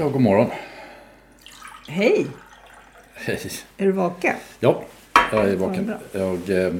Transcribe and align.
Ja, 0.00 0.08
god 0.08 0.20
morgon. 0.20 0.46
Hej! 1.88 2.26
Hej. 3.14 3.38
Är 3.78 3.86
du 3.86 3.92
vaken? 3.92 4.34
Ja, 4.60 4.82
jag 5.32 5.48
är 5.50 5.56
vaken. 5.56 5.92
Jag, 6.12 6.50
eh, 6.66 6.72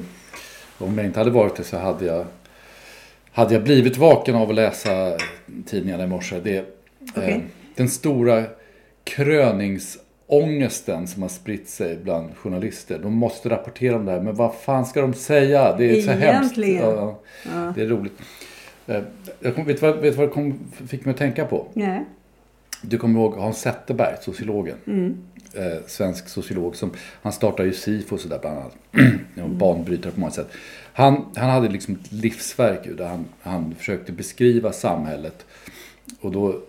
om 0.77 0.97
jag 0.97 1.05
inte 1.05 1.19
hade 1.19 1.31
varit 1.31 1.55
det 1.55 1.63
så 1.63 1.77
hade 1.77 2.05
jag, 2.05 2.25
hade 3.31 3.53
jag 3.53 3.63
blivit 3.63 3.97
vaken 3.97 4.35
av 4.35 4.49
att 4.49 4.55
läsa 4.55 5.17
tidningarna 5.65 6.03
i 6.03 6.07
morse. 6.07 6.39
Det, 6.43 6.65
Okej. 7.15 7.33
eh, 7.33 7.39
den 7.75 7.89
stora 7.89 8.43
kröningsångesten 9.03 11.07
som 11.07 11.21
har 11.21 11.29
spritt 11.29 11.69
sig 11.69 11.97
bland 11.97 12.37
journalister. 12.37 12.99
De 12.99 13.13
måste 13.13 13.49
rapportera 13.49 13.95
om 13.95 14.05
det 14.05 14.11
här. 14.11 14.21
Men 14.21 14.35
vad 14.35 14.55
fan 14.55 14.85
ska 14.85 15.01
de 15.01 15.13
säga? 15.13 15.75
Det 15.77 15.97
är 15.97 16.01
så 16.01 16.11
hemskt. 16.11 16.23
Egentligen. 16.57 16.81
Ja, 16.83 17.19
ja. 17.45 17.73
Det 17.75 17.81
är 17.81 17.87
roligt. 17.87 18.13
Eh, 18.87 19.01
Jag 19.39 19.55
kom, 19.55 19.65
vet 19.65 19.81
du 19.81 19.87
vad, 19.87 19.95
vet 19.95 20.03
du 20.13 20.17
vad 20.17 20.27
det 20.27 20.31
kom, 20.33 20.59
fick 20.87 21.05
mig 21.05 21.11
att 21.11 21.17
tänka 21.17 21.45
på? 21.45 21.67
Nej. 21.73 22.05
Du 22.81 22.97
kommer 22.97 23.19
ihåg 23.19 23.33
Hans 23.33 23.61
Zetterberg, 23.61 24.15
sociologen. 24.21 24.77
Eh, 25.53 25.63
svensk 25.87 26.29
sociolog. 26.29 26.75
Som, 26.75 26.91
han 27.21 27.31
startade 27.33 27.69
ju 27.69 27.73
SIFO 27.75 28.15
och 28.15 28.21
sådär 28.21 28.39
bland 28.41 28.57
annat. 28.57 28.75
En 29.35 29.57
banbrytare 29.57 30.11
på 30.11 30.19
många 30.19 30.31
sätt. 30.31 30.47
Han, 30.93 31.25
han 31.35 31.49
hade 31.49 31.69
liksom 31.69 31.95
ett 32.03 32.11
livsverk 32.11 32.97
där 32.97 33.07
han, 33.07 33.25
han 33.41 33.75
försökte 33.75 34.11
beskriva 34.11 34.71
samhället. 34.71 35.45
Och 36.21 36.31
då, 36.31 36.61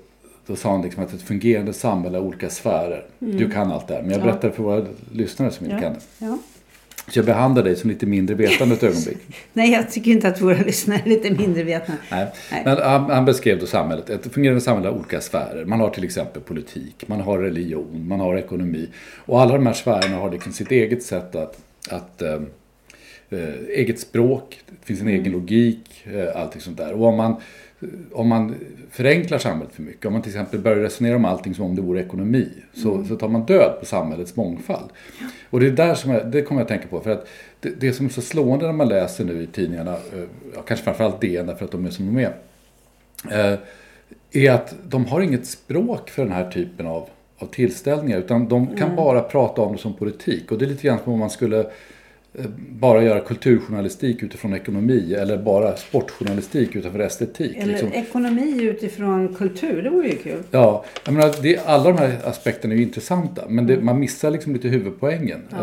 då 0.47 0.57
sa 0.57 0.71
han 0.73 0.83
liksom 0.83 1.05
att 1.05 1.13
ett 1.13 1.23
fungerande 1.23 1.73
samhälle 1.73 2.19
har 2.19 2.25
olika 2.25 2.51
sfärer. 2.51 3.05
Du 3.19 3.51
kan 3.51 3.73
allt 3.73 3.89
det 3.89 3.95
här. 3.95 4.03
Men 4.03 4.11
jag 4.11 4.21
Ja. 4.21 4.25
berättar 4.25 4.51
för 4.51 4.63
våra 4.63 4.87
lyssnare 5.13 5.51
som 5.51 5.67
inte 5.67 5.77
Ja. 5.77 5.83
kan 5.83 5.93
det. 5.93 6.01
Ja. 6.27 6.39
Så 7.11 7.19
jag 7.19 7.27
behandlar 7.27 7.63
dig 7.63 7.77
som 7.77 7.91
lite 7.91 8.07
mindre 8.07 8.37
vetande 8.37 8.75
ett 8.75 8.83
ögonblick. 8.83 9.19
Nej, 9.53 9.73
jag 9.73 9.91
tycker 9.91 10.11
inte 10.11 10.29
att 10.29 10.41
våra 10.41 10.59
lyssnare 10.59 11.01
är 11.05 11.09
lite 11.09 11.31
mindre 11.31 11.63
vetna. 11.63 11.95
Nej. 12.11 12.27
Nej. 12.53 12.63
Men 12.65 12.79
han, 12.79 13.11
han 13.11 13.25
beskrev 13.25 13.59
då 13.59 13.67
samhället. 13.67 14.11
Ett 14.11 14.33
fungerande 14.33 14.61
samhälle 14.61 14.89
har 14.89 14.97
olika 14.97 15.21
sfärer. 15.21 15.65
Man 15.65 15.81
har 15.81 15.91
till 15.91 16.05
exempel 16.05 16.43
politik, 16.43 17.05
man 17.07 17.21
har 17.21 17.39
religion, 17.39 18.09
man 18.09 18.21
har 18.21 18.37
ekonomi. 18.37 18.89
Och 19.17 19.41
alla 19.41 19.53
de 19.53 19.67
här 19.67 19.73
sfärerna 19.73 20.17
har 20.17 20.31
liksom 20.31 20.53
sitt 20.53 20.71
eget 20.71 21.03
sätt 21.03 21.35
att, 21.35 21.59
att 21.91 22.23
eh, 22.23 22.41
eget 23.69 24.01
språk, 24.01 24.61
det 24.67 24.87
finns 24.87 25.01
en 25.01 25.09
egen 25.09 25.33
logik, 25.33 26.05
eh, 26.05 26.41
allting 26.41 26.61
sånt 26.61 26.77
där. 26.77 26.93
Och 26.93 27.07
om 27.07 27.17
man, 27.17 27.37
om 28.13 28.29
man 28.29 28.55
förenklar 28.91 29.39
samhället 29.39 29.75
för 29.75 29.83
mycket, 29.83 30.07
om 30.07 30.13
man 30.13 30.23
till 30.23 30.31
exempel 30.31 30.61
börjar 30.61 30.79
resonera 30.79 31.17
om 31.17 31.25
allting 31.25 31.55
som 31.55 31.65
om 31.65 31.77
det 31.77 31.83
vore 31.83 32.01
ekonomi, 32.01 32.49
så, 32.73 33.05
så 33.05 33.17
tar 33.17 33.29
man 33.29 33.47
död 33.47 33.77
på 33.81 33.87
samhällets 33.87 34.37
mångfald. 34.37 34.91
Och 35.51 35.61
det 35.61 35.67
är 35.67 35.71
där 35.71 35.95
som 35.95 36.11
jag, 36.11 36.31
det 36.31 36.43
kommer 36.43 36.61
jag 36.61 36.65
att 36.65 36.69
tänka 36.69 36.89
på, 36.89 37.01
för 37.01 37.11
att 37.11 37.29
det, 37.61 37.81
det 37.81 37.93
som 37.93 38.07
är 38.07 38.11
så 38.11 38.23
slående 38.23 38.67
när 38.67 38.73
man 38.73 38.89
läser 38.89 39.25
nu 39.25 39.43
i 39.43 39.47
tidningarna, 39.47 39.93
eh, 39.93 40.25
ja, 40.55 40.63
kanske 40.63 40.85
framförallt 40.85 41.21
DN 41.21 41.47
därför 41.47 41.65
att 41.65 41.73
de 41.73 41.87
är 41.87 41.91
som 41.91 42.15
de 42.15 42.25
är, 42.25 42.35
eh, 43.31 43.59
är 44.33 44.51
att 44.51 44.75
de 44.89 45.07
har 45.07 45.21
inget 45.21 45.47
språk 45.47 46.11
för 46.11 46.25
den 46.25 46.33
här 46.33 46.51
typen 46.51 46.87
av, 46.87 47.09
av 47.39 47.47
tillställningar. 47.47 48.19
Utan 48.19 48.49
de 48.49 48.77
kan 48.77 48.97
bara 48.97 49.21
prata 49.21 49.63
om 49.63 49.73
det 49.73 49.79
som 49.79 49.95
politik. 49.95 50.53
Och 50.53 50.59
det 50.59 50.65
är 50.65 50.69
lite 50.69 50.87
grann 50.87 50.99
som 51.05 51.13
om 51.13 51.19
man 51.19 51.31
skulle 51.31 51.67
bara 52.59 53.03
göra 53.03 53.21
kulturjournalistik 53.21 54.23
utifrån 54.23 54.55
ekonomi. 54.55 55.15
Eller 55.15 55.39
bara 55.39 55.77
sportjournalistik 55.77 56.77
utifrån 56.77 57.01
estetik. 57.01 57.57
Eller 57.57 57.67
liksom. 57.67 57.93
ekonomi 57.93 58.63
utifrån 58.63 59.35
kultur, 59.35 59.83
det 59.83 59.91
vore 59.91 60.09
ju 60.09 60.17
kul. 60.17 60.43
Ja, 60.51 60.85
jag 61.05 61.15
menar, 61.15 61.35
det, 61.43 61.59
alla 61.67 61.85
de 61.85 61.99
här 61.99 62.17
aspekterna 62.25 62.75
är 62.75 62.79
ju 62.79 62.83
intressanta. 62.83 63.45
Men 63.49 63.67
det, 63.67 63.81
man 63.81 64.01
missar 64.01 64.31
liksom 64.31 64.53
lite 64.53 64.69
huvudpoängen 64.69 65.41
eh, 65.53 65.59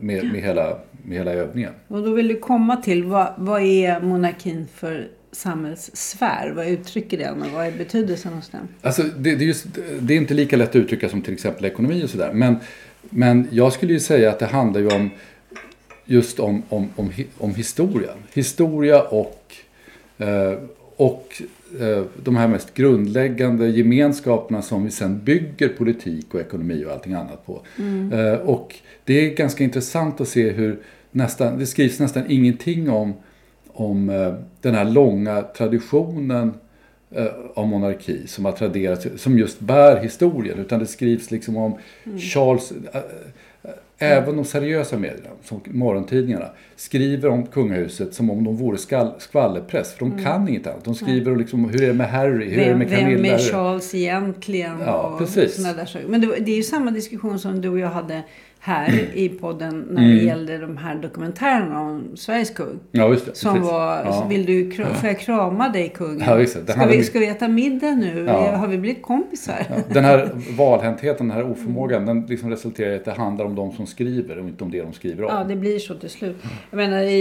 med, 0.00 0.32
med, 0.32 0.42
hela, 0.42 0.78
med 1.02 1.18
hela 1.18 1.32
övningen. 1.32 1.72
Och 1.88 2.02
då 2.02 2.12
vill 2.12 2.28
du 2.28 2.36
komma 2.36 2.76
till, 2.76 3.04
vad, 3.04 3.34
vad 3.36 3.62
är 3.62 4.00
monarkin 4.00 4.66
för 4.74 5.08
samhällssfär? 5.32 6.52
Vad 6.56 6.68
uttrycker 6.68 7.18
den 7.18 7.42
och 7.42 7.48
vad 7.54 7.66
är 7.66 7.72
betydelsen 7.72 8.32
hos 8.32 8.48
den? 8.48 8.68
Alltså, 8.82 9.02
det, 9.02 9.34
det, 9.34 9.44
är 9.44 9.46
just, 9.46 9.66
det 10.00 10.14
är 10.14 10.18
inte 10.18 10.34
lika 10.34 10.56
lätt 10.56 10.68
att 10.68 10.76
uttrycka 10.76 11.08
som 11.08 11.22
till 11.22 11.34
exempel 11.34 11.64
ekonomi 11.64 12.04
och 12.04 12.10
sådär. 12.10 12.32
Men, 12.32 12.56
men 13.10 13.48
jag 13.50 13.72
skulle 13.72 13.92
ju 13.92 14.00
säga 14.00 14.30
att 14.30 14.38
det 14.38 14.46
handlar 14.46 14.80
ju 14.80 14.88
om 14.88 15.10
just 16.10 16.40
om, 16.40 16.62
om, 16.68 16.88
om, 16.96 17.10
om 17.38 17.54
historia. 17.54 18.10
Historia 18.34 19.02
och, 19.02 19.54
eh, 20.18 20.58
och 20.96 21.42
eh, 21.80 22.02
de 22.22 22.36
här 22.36 22.48
mest 22.48 22.74
grundläggande 22.74 23.68
gemenskaperna 23.68 24.62
som 24.62 24.84
vi 24.84 24.90
sen 24.90 25.24
bygger 25.24 25.68
politik 25.68 26.34
och 26.34 26.40
ekonomi 26.40 26.84
och 26.84 26.92
allting 26.92 27.12
annat 27.12 27.46
på. 27.46 27.60
Eh, 28.12 28.34
och 28.34 28.74
det 29.04 29.26
är 29.26 29.34
ganska 29.34 29.64
intressant 29.64 30.20
att 30.20 30.28
se 30.28 30.50
hur 30.50 30.78
nästan, 31.10 31.58
det 31.58 31.66
skrivs 31.66 32.00
nästan 32.00 32.22
ingenting 32.28 32.90
om, 32.90 33.14
om 33.68 34.10
eh, 34.10 34.34
den 34.60 34.74
här 34.74 34.84
långa 34.84 35.42
traditionen 35.42 36.54
eh, 37.10 37.26
av 37.54 37.66
monarki 37.66 38.26
som 38.26 38.44
har 38.44 38.52
traderats, 38.52 39.06
som 39.16 39.38
just 39.38 39.60
bär 39.60 40.02
historien. 40.02 40.58
Utan 40.58 40.78
det 40.78 40.86
skrivs 40.86 41.30
liksom 41.30 41.56
om 41.56 41.78
Charles, 42.18 42.72
eh, 42.72 42.96
eh, 42.96 43.02
även 43.98 44.36
de 44.36 44.44
seriösa 44.44 44.98
medierna, 44.98 45.30
som 45.44 45.60
morgontidningarna, 45.66 46.50
skriver 46.76 47.28
om 47.28 47.46
kungahuset 47.46 48.14
som 48.14 48.30
om 48.30 48.44
de 48.44 48.56
vore 48.56 48.78
skall, 48.78 49.12
skvallerpress. 49.18 49.92
För 49.92 49.98
de 49.98 50.24
kan 50.24 50.48
inget 50.48 50.66
annat. 50.66 50.84
De 50.84 50.94
skriver 50.94 51.32
om 51.32 51.38
liksom, 51.38 51.68
hur 51.70 51.82
är 51.82 51.86
det 51.86 51.92
med 51.92 52.10
Harry, 52.10 52.50
hur 52.50 52.58
är 52.58 52.64
det 52.64 52.70
Vem, 52.70 52.78
med 52.78 52.88
vem 52.88 53.00
Camilla? 53.00 53.34
är 53.34 53.38
Charles 53.38 53.94
egentligen? 53.94 54.80
Ja, 54.86 55.02
och 55.02 55.18
precis. 55.18 55.56
där 55.56 55.84
saker. 55.84 56.08
Men 56.08 56.20
det, 56.20 56.26
det 56.26 56.52
är 56.52 56.56
ju 56.56 56.62
samma 56.62 56.90
diskussion 56.90 57.38
som 57.38 57.60
du 57.60 57.68
och 57.68 57.78
jag 57.78 57.88
hade 57.88 58.22
här 58.60 59.00
i 59.14 59.28
podden 59.28 59.86
när 59.90 60.02
Mm. 60.02 60.16
det 60.18 60.24
gällde 60.24 60.58
de 60.58 60.76
här 60.76 60.94
dokumentärerna 60.94 61.80
om 61.80 62.16
Sveriges 62.16 62.50
kung. 62.50 62.78
Ja, 62.92 63.08
just 63.08 63.26
det. 63.26 63.34
Som 63.36 63.54
precis. 63.54 63.70
var, 63.70 63.96
Ja. 64.04 64.26
vill 64.30 64.46
du, 64.46 64.70
får 64.70 65.08
jag 65.08 65.18
krama 65.20 65.68
dig 65.68 65.88
kungen? 65.88 66.22
Ja, 66.26 66.38
just 66.40 66.66
det. 66.66 66.72
Ska, 66.72 66.86
vi, 66.86 67.02
ska 67.04 67.18
vi 67.18 67.26
äta 67.28 67.48
middag 67.48 67.90
nu? 67.94 68.24
Ja. 68.28 68.56
Har 68.56 68.66
vi 68.68 68.78
blivit 68.78 69.02
kompisar? 69.02 69.66
Ja, 69.68 69.74
Den 69.94 70.04
här 70.04 70.30
valhäntheten, 70.56 71.28
den 71.28 71.36
här 71.36 71.50
oförmågan, 71.50 72.06
den 72.06 72.26
liksom 72.26 72.50
resulterar 72.50 72.90
i 72.92 72.96
att 72.96 73.04
det 73.04 73.12
handlar 73.12 73.44
om 73.44 73.54
de 73.54 73.72
som 73.72 73.86
skriver 73.86 74.38
och 74.38 74.48
inte 74.48 74.64
om 74.64 74.70
det 74.70 74.82
de 74.82 74.92
skriver 74.92 75.24
om. 75.24 75.30
Ja, 75.34 75.44
det 75.44 75.56
blir 75.56 75.78
så 75.78 75.94
till 75.94 76.10
slut. 76.10 76.36
Jag 76.70 76.76
menar, 76.76 77.00
i, 77.02 77.18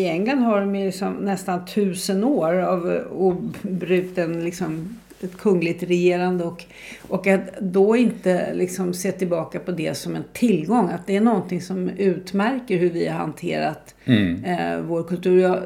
i 0.00 0.08
England 0.08 0.38
har 0.38 0.60
de 0.60 0.72
liksom 0.74 1.12
nästan 1.12 1.66
tusen 1.66 2.24
år 2.24 2.54
av 2.60 2.98
obruten 3.12 4.44
liksom, 4.44 4.98
ett 5.22 5.38
kungligt 5.38 5.82
regerande 5.82 6.44
och, 6.44 6.64
och 7.08 7.26
att 7.26 7.60
då 7.60 7.96
inte 7.96 8.54
liksom 8.54 8.94
se 8.94 9.12
tillbaka 9.12 9.58
på 9.60 9.70
det 9.72 9.94
som 9.94 10.16
en 10.16 10.24
tillgång. 10.32 10.88
Att 10.88 11.06
det 11.06 11.16
är 11.16 11.20
någonting 11.20 11.60
som 11.60 11.88
utmärker 11.88 12.78
hur 12.78 12.90
vi 12.90 13.08
har 13.08 13.18
hanterat 13.18 13.94
Mm. 14.04 14.44
eh, 14.44 14.80
vår 14.80 15.02
kultur. 15.02 15.40
Ja, 15.42 15.62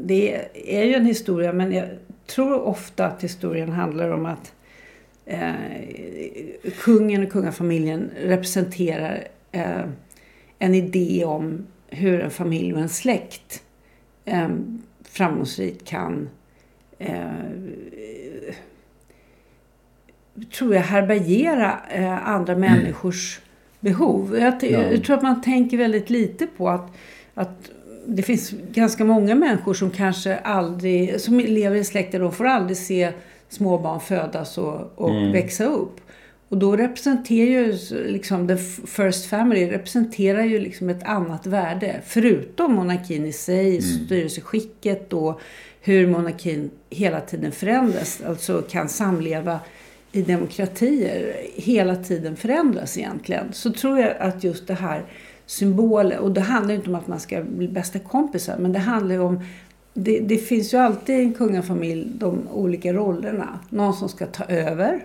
det 0.00 0.40
är 0.64 0.84
ju 0.84 0.94
en 0.94 1.06
historia 1.06 1.52
men 1.52 1.72
jag 1.72 1.88
tror 2.26 2.62
ofta 2.62 3.06
att 3.06 3.24
historien 3.24 3.72
handlar 3.72 4.10
om 4.10 4.26
att 4.26 4.52
eh, 5.26 5.52
kungen 6.78 7.22
och 7.26 7.32
kungafamiljen 7.32 8.10
representerar 8.24 9.28
eh, 9.52 9.84
en 10.58 10.74
idé 10.74 11.24
om 11.24 11.66
hur 11.88 12.20
en 12.20 12.30
familj 12.30 12.74
och 12.74 12.80
en 12.80 12.88
släkt 12.88 13.62
eh, 14.24 14.48
framgångsrikt 15.02 15.88
kan 15.88 16.28
eh, 16.98 17.30
tror 20.58 20.74
jag 20.74 20.82
härbärgera 20.82 21.78
eh, 21.90 22.28
andra 22.28 22.52
mm. 22.52 22.72
människors 22.72 23.40
behov. 23.80 24.38
Jag, 24.38 24.54
ja. 24.62 24.68
jag, 24.68 25.04
tror 25.04 25.16
att 25.16 25.22
man 25.22 25.42
tänker 25.42 25.76
väldigt 25.76 26.10
lite 26.10 26.46
på 26.46 26.68
att, 26.68 26.96
att 27.34 27.70
det 28.06 28.22
finns 28.22 28.50
ganska 28.72 29.04
många 29.04 29.34
människor 29.34 29.74
som 29.74 29.90
kanske 29.90 30.36
aldrig, 30.36 31.20
som 31.20 31.40
lever 31.40 31.76
i 31.76 31.84
släkter, 31.84 32.20
de 32.20 32.32
får 32.32 32.46
aldrig 32.46 32.76
se 32.76 33.12
småbarn 33.48 34.00
födas 34.00 34.58
och, 34.58 34.92
och 34.94 35.10
mm. 35.10 35.32
växa 35.32 35.64
upp. 35.64 36.00
Och 36.48 36.58
då 36.58 36.76
representerar 36.76 37.50
ju 37.50 37.78
liksom 38.06 38.48
the 38.48 38.56
first 38.86 39.26
family 39.26 39.70
representerar 39.70 40.44
ju 40.44 40.58
liksom 40.58 40.88
ett 40.88 41.02
annat 41.02 41.46
värde. 41.46 42.00
Förutom 42.06 42.74
monarkin 42.74 43.26
i 43.26 43.32
sig, 43.32 43.68
mm. 43.68 43.80
styrelseskicket 43.82 45.12
och 45.12 45.40
hur 45.80 46.06
monarkin 46.06 46.70
hela 46.90 47.20
tiden 47.20 47.52
förändras. 47.52 48.22
Alltså 48.26 48.62
kan 48.62 48.88
samleva 48.88 49.60
i 50.12 50.22
demokratier 50.22 51.36
hela 51.54 51.96
tiden 51.96 52.36
förändras 52.36 52.98
egentligen. 52.98 53.52
Så 53.52 53.72
tror 53.72 53.98
jag 53.98 54.16
att 54.20 54.44
just 54.44 54.66
det 54.66 54.74
här 54.74 55.04
symbolen, 55.46 56.18
och 56.18 56.30
det 56.30 56.40
handlar 56.40 56.74
inte 56.74 56.90
om 56.90 56.94
att 56.94 57.06
man 57.06 57.20
ska 57.20 57.42
bli 57.42 57.68
bästa 57.68 57.98
kompisar, 57.98 58.58
men 58.58 58.72
det 58.72 58.78
handlar 58.78 59.18
om 59.18 59.40
det, 59.94 60.20
det 60.20 60.36
finns 60.36 60.74
ju 60.74 60.78
alltid 60.78 61.18
i 61.18 61.22
en 61.22 61.32
kungafamilj 61.32 62.06
de 62.14 62.48
olika 62.52 62.92
rollerna. 62.92 63.58
Någon 63.68 63.94
som 63.94 64.08
ska 64.08 64.26
ta 64.26 64.44
över. 64.44 65.04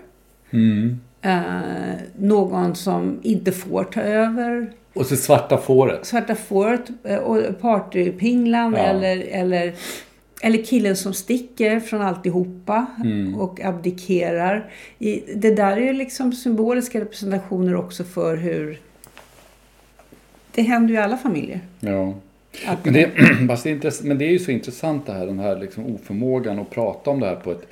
Mm. 0.52 1.00
Eh, 1.22 2.00
någon 2.18 2.76
som 2.76 3.20
inte 3.22 3.52
får 3.52 3.84
ta 3.84 4.02
över. 4.02 4.74
Och 4.94 5.06
så 5.06 5.16
svarta 5.16 5.58
fåret. 5.58 6.06
Svarta 6.06 6.36
fåret 6.36 6.82
eh, 7.04 7.18
och 7.18 7.62
partypinglan 7.62 8.74
ja. 8.74 8.80
eller, 8.80 9.18
eller, 9.18 9.74
eller 10.46 10.64
killen 10.64 10.96
som 10.96 11.14
sticker 11.14 11.80
från 11.80 12.02
alltihopa 12.02 12.86
mm. 13.04 13.36
och 13.36 13.62
abdikerar. 13.62 14.72
I, 15.00 15.24
det 15.36 15.56
där 15.56 15.78
är 15.78 15.82
ju 15.82 15.94
liksom 15.94 16.34
symboliska 16.34 17.02
representationer 17.02 17.76
också 17.76 18.04
för 18.04 18.38
hur... 18.38 18.80
Det 20.52 20.62
händer 20.62 20.90
ju 20.90 20.96
i 20.96 21.04
alla 21.04 21.18
familjer. 21.18 21.60
Ja. 21.80 22.16
Men 22.84 22.94
det, 22.94 23.12
fast 23.48 23.64
det 23.64 24.04
men 24.04 24.18
det 24.18 24.26
är 24.26 24.32
ju 24.32 24.40
så 24.40 24.52
intressant 24.52 25.06
det 25.06 25.14
här, 25.14 25.26
den 25.26 25.40
här 25.40 25.60
liksom 25.60 25.86
oförmågan 25.86 26.60
att 26.60 26.70
prata 26.70 27.10
om 27.10 27.20
det 27.20 27.26
här 27.26 27.36
på 27.36 27.52
ett, 27.52 27.68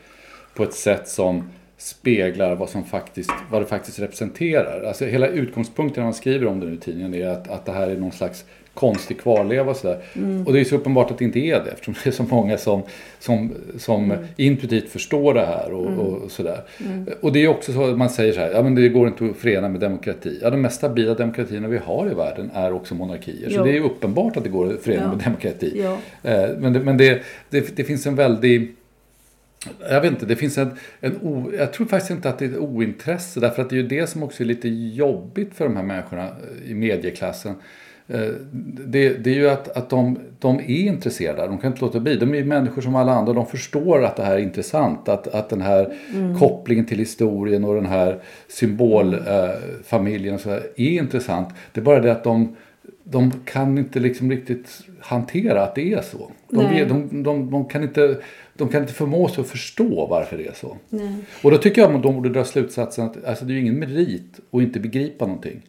på 0.55 0.63
ett 0.63 0.73
sätt 0.73 1.07
som 1.07 1.49
speglar 1.77 2.55
vad, 2.55 2.69
som 2.69 2.83
faktiskt, 2.83 3.31
vad 3.51 3.61
det 3.61 3.65
faktiskt 3.65 3.99
representerar. 3.99 4.83
Alltså 4.83 5.05
hela 5.05 5.27
utgångspunkten 5.27 6.01
när 6.01 6.05
man 6.05 6.13
skriver 6.13 6.47
om 6.47 6.59
det 6.59 6.65
nu 6.65 6.73
i 6.73 6.77
tidningen 6.77 7.13
är 7.13 7.27
att, 7.27 7.49
att 7.49 7.65
det 7.65 7.71
här 7.71 7.87
är 7.87 7.97
någon 7.97 8.11
slags 8.11 8.45
konstig 8.73 9.21
kvarleva 9.21 9.71
och 9.71 9.77
sådär. 9.77 9.97
Mm. 10.13 10.47
Och 10.47 10.53
det 10.53 10.59
är 10.59 10.63
så 10.63 10.75
uppenbart 10.75 11.11
att 11.11 11.17
det 11.17 11.25
inte 11.25 11.39
är 11.39 11.63
det 11.63 11.71
eftersom 11.71 11.95
det 12.03 12.09
är 12.09 12.11
så 12.11 12.23
många 12.23 12.57
som, 12.57 12.83
som, 13.19 13.53
som 13.77 14.11
mm. 14.11 14.25
intuitivt 14.35 14.89
förstår 14.89 15.33
det 15.33 15.45
här 15.45 15.73
och, 15.73 15.87
mm. 15.87 15.99
och 15.99 16.31
sådär. 16.31 16.61
Mm. 16.85 17.07
Och 17.21 17.33
det 17.33 17.43
är 17.43 17.47
också 17.47 17.73
så 17.73 17.83
att 17.83 17.97
man 17.97 18.09
säger 18.09 18.33
så 18.33 18.39
här, 18.39 18.51
ja 18.51 18.63
men 18.63 18.75
det 18.75 18.89
går 18.89 19.07
inte 19.07 19.25
att 19.25 19.37
förena 19.37 19.69
med 19.69 19.81
demokrati. 19.81 20.39
Ja 20.41 20.49
de 20.49 20.61
mest 20.61 20.75
stabila 20.75 21.13
demokratierna 21.13 21.67
vi 21.67 21.77
har 21.77 22.11
i 22.11 22.13
världen 22.13 22.51
är 22.53 22.73
också 22.73 22.95
monarkier. 22.95 23.47
Jo. 23.49 23.57
Så 23.57 23.63
det 23.63 23.77
är 23.77 23.81
uppenbart 23.81 24.37
att 24.37 24.43
det 24.43 24.49
går 24.49 24.73
att 24.73 24.81
förena 24.81 25.03
ja. 25.03 25.09
med 25.09 25.17
demokrati. 25.17 25.83
Ja. 25.83 25.97
Eh, 26.31 26.49
men 26.59 26.73
det, 26.73 26.79
men 26.79 26.97
det, 26.97 27.21
det, 27.49 27.75
det 27.75 27.83
finns 27.83 28.07
en 28.07 28.15
väldig 28.15 28.75
jag 29.89 30.01
vet 30.01 30.11
inte, 30.11 30.25
det 30.25 30.35
finns 30.35 30.57
en, 30.57 30.71
en 30.99 31.17
o, 31.21 31.51
jag 31.57 31.73
tror 31.73 31.87
faktiskt 31.87 32.11
inte 32.11 32.29
att 32.29 32.39
det 32.39 32.45
är 32.45 32.49
ett 32.49 32.57
ointresse 32.57 33.39
därför 33.39 33.61
att 33.61 33.69
det 33.69 33.75
är 33.75 33.81
ju 33.81 33.87
det 33.87 34.07
som 34.07 34.23
också 34.23 34.43
är 34.43 34.47
lite 34.47 34.69
jobbigt 34.69 35.53
för 35.53 35.65
de 35.65 35.75
här 35.75 35.83
människorna 35.83 36.29
i 36.65 36.73
medieklassen. 36.73 37.55
Eh, 38.13 38.33
det, 38.85 39.09
det, 39.09 39.29
är 39.29 39.35
ju 39.35 39.49
att, 39.49 39.77
att 39.77 39.89
de, 39.89 40.19
de 40.39 40.59
är 40.59 40.69
intresserade, 40.69 41.47
de 41.47 41.57
kan 41.57 41.71
inte 41.71 41.85
låta 41.85 41.99
bli. 41.99 42.15
De 42.15 42.35
är 42.35 42.43
människor 42.43 42.81
som 42.81 42.95
alla 42.95 43.11
andra, 43.11 43.33
de 43.33 43.45
förstår 43.45 44.03
att 44.03 44.15
det 44.15 44.23
här 44.23 44.35
är 44.35 44.39
intressant. 44.39 45.09
Att, 45.09 45.27
att 45.27 45.49
den 45.49 45.61
här 45.61 45.93
mm. 46.13 46.39
kopplingen 46.39 46.85
till 46.85 46.99
historien 46.99 47.63
och 47.63 47.75
den 47.75 47.85
här 47.85 48.19
symbolfamiljen 48.47 50.35
eh, 50.35 50.53
är 50.53 50.99
intressant. 50.99 51.49
Det 51.71 51.79
är 51.79 51.83
bara 51.83 51.99
det 51.99 52.11
att 52.11 52.23
de, 52.23 52.55
de 53.03 53.31
kan 53.45 53.77
inte 53.77 53.99
liksom 53.99 54.31
riktigt 54.31 54.81
hantera 54.99 55.63
att 55.63 55.75
det 55.75 55.93
är 55.93 56.01
så. 56.01 56.31
De, 56.49 56.85
de, 56.87 57.23
de, 57.23 57.51
de, 57.51 57.65
kan 57.65 57.83
inte, 57.83 58.17
de 58.53 58.69
kan 58.69 58.81
inte 58.81 58.93
förmå 58.93 59.27
sig 59.27 59.41
att 59.41 59.47
förstå 59.47 60.07
varför 60.09 60.37
det 60.37 60.47
är 60.47 60.53
så. 60.53 60.77
Nej. 60.89 61.15
Och 61.43 61.51
då 61.51 61.57
tycker 61.57 61.81
jag 61.81 61.95
att 61.95 62.03
de 62.03 62.15
borde 62.15 62.29
dra 62.29 62.43
slutsatsen 62.43 63.05
att 63.05 63.25
alltså, 63.25 63.45
det 63.45 63.53
är 63.53 63.57
ingen 63.57 63.79
merit 63.79 64.39
att 64.51 64.61
inte 64.61 64.79
begripa 64.79 65.25
någonting. 65.25 65.61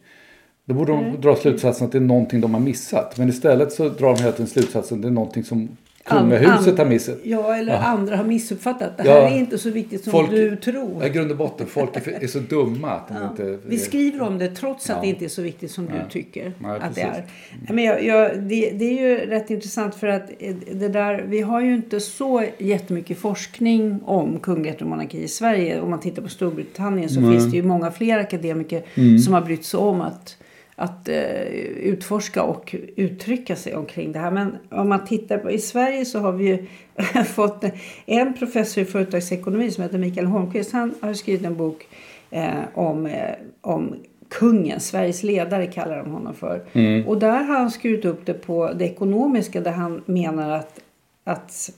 Då 0.65 0.73
borde 0.73 0.91
de 0.91 1.21
dra 1.21 1.35
slutsatsen 1.35 1.85
att 1.85 1.91
det 1.91 1.97
är 1.97 2.01
någonting 2.01 2.41
de 2.41 2.53
har 2.53 2.61
missat. 2.61 3.17
Men 3.17 3.29
istället 3.29 3.71
så 3.71 3.89
drar 3.89 4.13
de 4.13 4.21
hela 4.21 4.31
tiden 4.31 4.47
slutsatsen 4.47 4.97
att 4.97 5.01
det 5.01 5.07
är 5.07 5.11
någonting 5.11 5.43
som 5.43 5.69
kungahuset 6.05 6.77
har 6.77 6.85
missat. 6.85 7.17
Ja, 7.23 7.55
eller 7.55 7.73
ja. 7.73 7.79
andra 7.79 8.15
har 8.15 8.23
missuppfattat. 8.23 8.97
Det 8.97 9.03
här 9.03 9.09
ja. 9.09 9.29
är 9.29 9.37
inte 9.39 9.57
så 9.57 9.69
viktigt 9.69 10.03
som 10.03 10.11
folk, 10.11 10.29
du 10.29 10.55
tror. 10.55 11.05
I 11.05 11.09
grund 11.09 11.31
och 11.31 11.37
botten, 11.37 11.67
folk 11.67 12.07
är, 12.07 12.23
är 12.23 12.27
så 12.27 12.39
dumma 12.39 12.91
att 12.91 13.07
de 13.07 13.13
ja. 13.13 13.29
inte... 13.29 13.59
Vi 13.65 13.77
skriver 13.77 14.21
om 14.21 14.37
det 14.37 14.47
trots 14.47 14.89
att 14.89 15.01
det 15.01 15.07
inte 15.07 15.25
är 15.25 15.29
så 15.29 15.41
viktigt 15.41 15.71
som 15.71 15.85
du 15.85 16.09
tycker 16.09 16.53
att 16.63 16.95
det 16.95 17.01
är. 17.01 17.25
Men 17.69 17.83
jag, 17.83 18.03
jag, 18.03 18.39
det, 18.39 18.71
det, 18.71 18.85
är 18.85 19.09
ju 19.09 19.17
rätt 19.17 19.49
intressant 19.49 19.95
för 19.95 20.07
att 20.07 20.31
det 20.71 20.87
där, 20.87 21.25
vi 21.27 21.41
har 21.41 21.61
ju 21.61 21.75
inte 21.75 21.99
så 21.99 22.43
jättemycket 22.57 23.17
forskning 23.17 23.99
om 24.05 24.39
kunglighet 24.39 24.81
och 24.81 24.87
monarki 24.87 25.23
i 25.23 25.27
Sverige. 25.27 25.81
Om 25.81 25.89
man 25.89 25.99
tittar 25.99 26.21
på 26.21 26.29
Storbritannien 26.29 27.09
så 27.09 27.19
mm. 27.19 27.31
finns 27.31 27.51
det 27.51 27.57
ju 27.57 27.63
många 27.63 27.91
fler 27.91 28.17
akademiker 28.17 28.83
mm. 28.95 29.19
som 29.19 29.33
har 29.33 29.41
brytt 29.41 29.65
sig 29.65 29.79
om 29.79 30.01
att 30.01 30.37
att 30.75 31.09
eh, 31.09 31.41
utforska 31.41 32.43
och 32.43 32.75
uttrycka 32.95 33.55
sig 33.55 33.75
omkring 33.75 34.11
det 34.11 34.19
här. 34.19 34.31
Men 34.31 34.57
om 34.69 34.89
man 34.89 35.05
tittar 35.05 35.37
på, 35.37 35.51
i 35.51 35.59
Sverige 35.59 36.05
så 36.05 36.19
har 36.19 36.31
vi 36.31 36.69
fått 37.33 37.63
en 38.05 38.33
professor 38.33 38.83
i 38.83 38.85
företagsekonomi 38.85 39.71
som 39.71 39.83
heter 39.83 39.97
Mikael 39.97 40.27
Holmqvist. 40.27 40.71
Han 40.71 40.95
har 41.01 41.13
skrivit 41.13 41.45
en 41.45 41.57
bok 41.57 41.87
eh, 42.31 42.51
om, 42.73 43.05
eh, 43.05 43.35
om 43.61 43.95
kungen, 44.29 44.79
Sveriges 44.79 45.23
ledare 45.23 45.67
kallar 45.67 45.97
de 45.97 46.11
honom 46.11 46.33
för. 46.33 46.65
Mm. 46.73 47.07
Och 47.07 47.19
där 47.19 47.43
har 47.43 47.57
han 47.57 47.71
skurit 47.71 48.05
upp 48.05 48.25
det 48.25 48.33
på 48.33 48.73
det 48.73 48.85
ekonomiska 48.85 49.61
där 49.61 49.71
han 49.71 50.03
menar 50.05 50.49
att, 50.49 50.79
att 51.23 51.69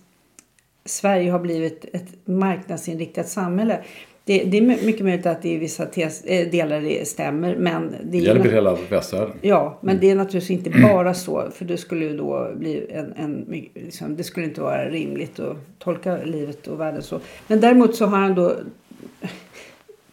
Sverige 0.86 1.32
har 1.32 1.40
blivit 1.40 1.86
ett 1.94 2.28
marknadsinriktat 2.28 3.30
samhälle. 3.30 3.80
Det, 4.28 4.44
det, 4.44 4.58
är 4.58 4.62
mycket 4.62 5.06
möjligt 5.06 5.26
att 5.26 5.42
det 5.42 5.50
i 5.50 5.58
vissa 5.58 5.86
tes, 5.86 6.24
eh, 6.24 6.50
delar 6.50 6.82
det 6.82 7.08
stämmer. 7.08 7.56
Men 7.56 7.92
det, 7.92 7.98
det 8.04 8.18
gäller 8.18 8.52
hela 8.52 8.78
västvärlden. 8.90 9.36
Ja, 9.42 9.80
men 9.82 9.90
mm. 9.90 10.02
det 10.02 10.12
är 10.12 10.16
naturligtvis 10.16 10.66
inte 10.66 10.80
bara 10.94 11.14
så. 11.14 11.50
För 11.52 11.66
det 11.66 11.78
skulle 11.78 12.06
ju 12.06 12.18
då 12.18 12.52
bli 12.56 12.88
en... 12.90 13.14
en 13.14 13.46
liksom, 13.74 14.16
det 14.16 14.24
skulle 14.24 14.46
inte 14.46 14.62
vara 14.62 14.90
rimligt 14.90 15.40
att 15.40 15.58
tolka 15.80 16.18
livet 16.24 16.68
och 16.68 16.80
världen 16.80 17.04
så. 17.04 17.20
Men 17.48 17.62
däremot 17.62 17.96
så 17.96 18.06
har 18.06 18.18
han 18.18 18.36
då... 18.36 18.56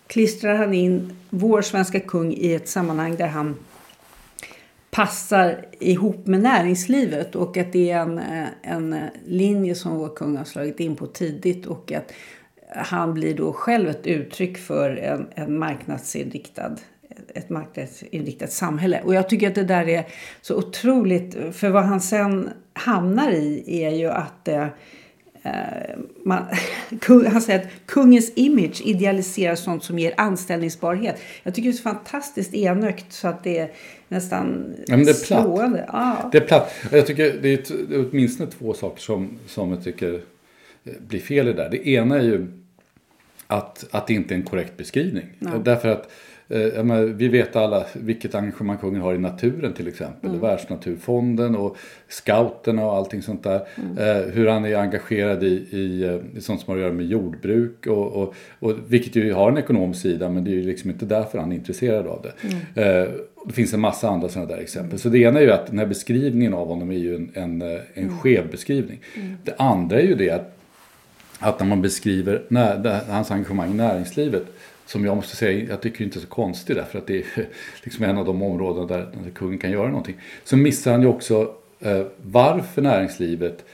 Klistrar 0.07 0.55
han 0.55 0.75
in 0.75 1.17
vår 1.31 1.63
svenska 1.63 2.01
kung 2.01 2.33
i 2.33 2.55
ett 2.55 2.69
sammanhang 2.69 3.17
där 3.17 3.27
han 3.27 3.57
passar 4.91 5.67
ihop 5.81 6.27
med 6.27 6.43
näringslivet 6.43 7.37
och 7.37 7.57
att 7.57 7.73
det 7.73 7.91
är 7.91 8.01
en, 8.01 8.19
eh, 8.19 8.47
en 8.63 8.97
linje 9.27 9.75
som 9.75 9.99
vår 9.99 10.09
kung 10.09 10.37
har 10.37 10.45
slagit 10.45 10.81
in 10.81 10.97
på 10.97 11.07
tidigt 11.07 11.67
och 11.67 11.93
att 11.93 12.13
han 12.77 13.15
blir 13.15 13.35
då 13.35 13.53
själv 13.53 13.89
ett 13.89 14.07
uttryck 14.07 14.59
för 14.59 14.97
en, 14.97 15.27
en 15.35 15.59
marknadsinriktad 15.59 16.77
ett 17.35 17.51
marknadsinriktat 17.51 18.53
samhälle. 18.53 19.01
Och 19.05 19.15
jag 19.15 19.29
tycker 19.29 19.49
att 19.49 19.55
det 19.55 19.65
där 19.65 19.89
är 19.89 20.05
så 20.43 20.57
otroligt, 20.57 21.37
för 21.53 21.69
vad 21.69 21.85
han 21.85 22.01
sen 22.01 22.51
hamnar 22.73 23.31
i 23.31 23.83
är 23.83 23.91
ju 23.91 24.11
att 24.11 24.49
eh, 24.49 24.63
eh 25.43 25.99
man, 26.25 26.45
han 27.33 27.43
säger 27.43 27.61
att 27.61 27.69
kungens 27.87 28.33
image 28.35 28.83
idealiserar 28.85 29.55
sånt 29.55 29.85
som 29.85 29.99
ger 29.99 30.15
anställningsbarhet. 30.17 31.21
Jag 31.43 31.55
tycker 31.55 31.69
det 31.69 31.75
är 31.75 31.77
så 31.77 31.83
fantastiskt 31.83 32.55
enögt 32.55 33.13
så 33.13 33.29
att 33.29 33.45
det 33.45 33.59
är 33.59 33.71
nästan 34.09 34.75
ja, 34.87 34.97
det 34.97 35.11
är 35.11 35.15
slående. 35.15 35.85
Ja. 35.93 36.29
Det 36.33 36.39
är 36.39 36.47
platt. 36.47 36.75
Jag 36.91 37.07
tycker 37.07 37.39
det 37.43 37.71
är 37.71 38.09
åtminstone 38.11 38.51
två 38.51 38.75
saker 38.75 39.01
som, 39.01 39.39
som 39.47 39.71
jag 39.71 39.85
tycker 39.85 40.21
blir 41.09 41.21
fel 41.21 41.49
i 41.49 41.53
det 41.53 41.63
där. 41.63 41.71
Det 41.71 41.89
ena 41.89 42.19
är 42.19 42.23
ju 42.23 42.62
att, 43.53 43.85
att 43.91 44.07
det 44.07 44.15
inte 44.15 44.35
är 44.35 44.37
en 44.37 44.43
korrekt 44.43 44.77
beskrivning. 44.77 45.27
No. 45.39 45.59
Därför 45.65 45.89
att 45.89 46.11
eh, 46.49 46.85
menar, 46.85 47.03
vi 47.03 47.29
vet 47.29 47.57
alla 47.57 47.87
vilket 47.95 48.35
engagemang 48.35 48.79
kungen 48.79 49.03
har 49.03 49.15
i 49.15 49.19
naturen 49.19 49.73
till 49.73 49.89
exempel. 49.89 50.31
Mm. 50.31 50.41
Världsnaturfonden 50.41 51.57
och 51.57 51.77
scouterna 52.09 52.87
och 52.87 52.97
allting 52.97 53.23
sånt 53.23 53.43
där. 53.43 53.61
Mm. 53.77 53.99
Eh, 53.99 54.33
hur 54.33 54.49
han 54.49 54.65
är 54.65 54.77
engagerad 54.77 55.43
i, 55.45 55.67
i, 55.71 56.19
i 56.37 56.41
sånt 56.41 56.61
som 56.61 56.71
har 56.71 56.77
att 56.77 56.83
göra 56.83 56.93
med 56.93 57.07
jordbruk. 57.07 57.87
Och, 57.87 58.13
och, 58.13 58.35
och, 58.59 58.75
vilket 58.89 59.17
ju 59.17 59.33
har 59.33 59.51
en 59.51 59.59
ekonomisk 59.59 60.03
sida 60.03 60.29
men 60.29 60.45
det 60.45 60.51
är 60.51 60.55
ju 60.55 60.63
liksom 60.63 60.91
inte 60.91 61.07
därför 61.07 61.39
han 61.39 61.53
är 61.53 61.57
intresserad 61.57 62.07
av 62.07 62.23
det. 62.23 62.33
Mm. 62.49 63.03
Eh, 63.03 63.11
det 63.47 63.53
finns 63.53 63.75
en 63.75 63.81
massa 63.81 64.09
andra 64.09 64.29
sådana 64.29 64.51
där 64.51 64.59
exempel. 64.59 64.99
Så 64.99 65.09
det 65.09 65.19
ena 65.19 65.39
är 65.39 65.45
ju 65.45 65.53
att 65.53 65.67
den 65.67 65.79
här 65.79 65.87
beskrivningen 65.87 66.55
av 66.55 66.69
honom 66.69 66.91
är 66.91 66.99
ju 66.99 67.15
en, 67.15 67.31
en, 67.35 67.63
en 67.63 67.81
mm. 67.95 68.19
skev 68.19 68.51
beskrivning. 68.51 69.01
Mm. 69.17 69.37
Det 69.45 69.55
andra 69.59 70.01
är 70.01 70.07
ju 70.07 70.15
det 70.15 70.31
att 70.31 70.59
att 71.43 71.61
när 71.61 71.67
man 71.67 71.83
beskriver 71.83 72.43
när, 72.49 73.01
hans 73.09 73.31
engagemang 73.31 73.71
i 73.71 73.75
näringslivet 73.75 74.45
som 74.87 75.05
jag 75.05 75.17
måste 75.17 75.37
säga, 75.37 75.69
jag 75.69 75.81
tycker 75.81 76.05
inte 76.05 76.19
är 76.19 76.21
så 76.21 76.27
konstigt 76.27 76.77
därför 76.77 76.99
att 76.99 77.07
det 77.07 77.19
är 77.19 77.25
liksom 77.83 78.05
en 78.05 78.19
av 78.19 78.25
de 78.25 78.43
områden 78.43 78.87
där, 78.87 78.99
där 79.25 79.31
kungen 79.31 79.59
kan 79.59 79.71
göra 79.71 79.89
någonting. 79.89 80.17
Så 80.45 80.57
missar 80.57 80.93
han 80.93 81.03
ju 81.03 81.09
också 81.09 81.55
eh, 81.81 82.03
varför 82.23 82.83
näringslivet 82.83 83.65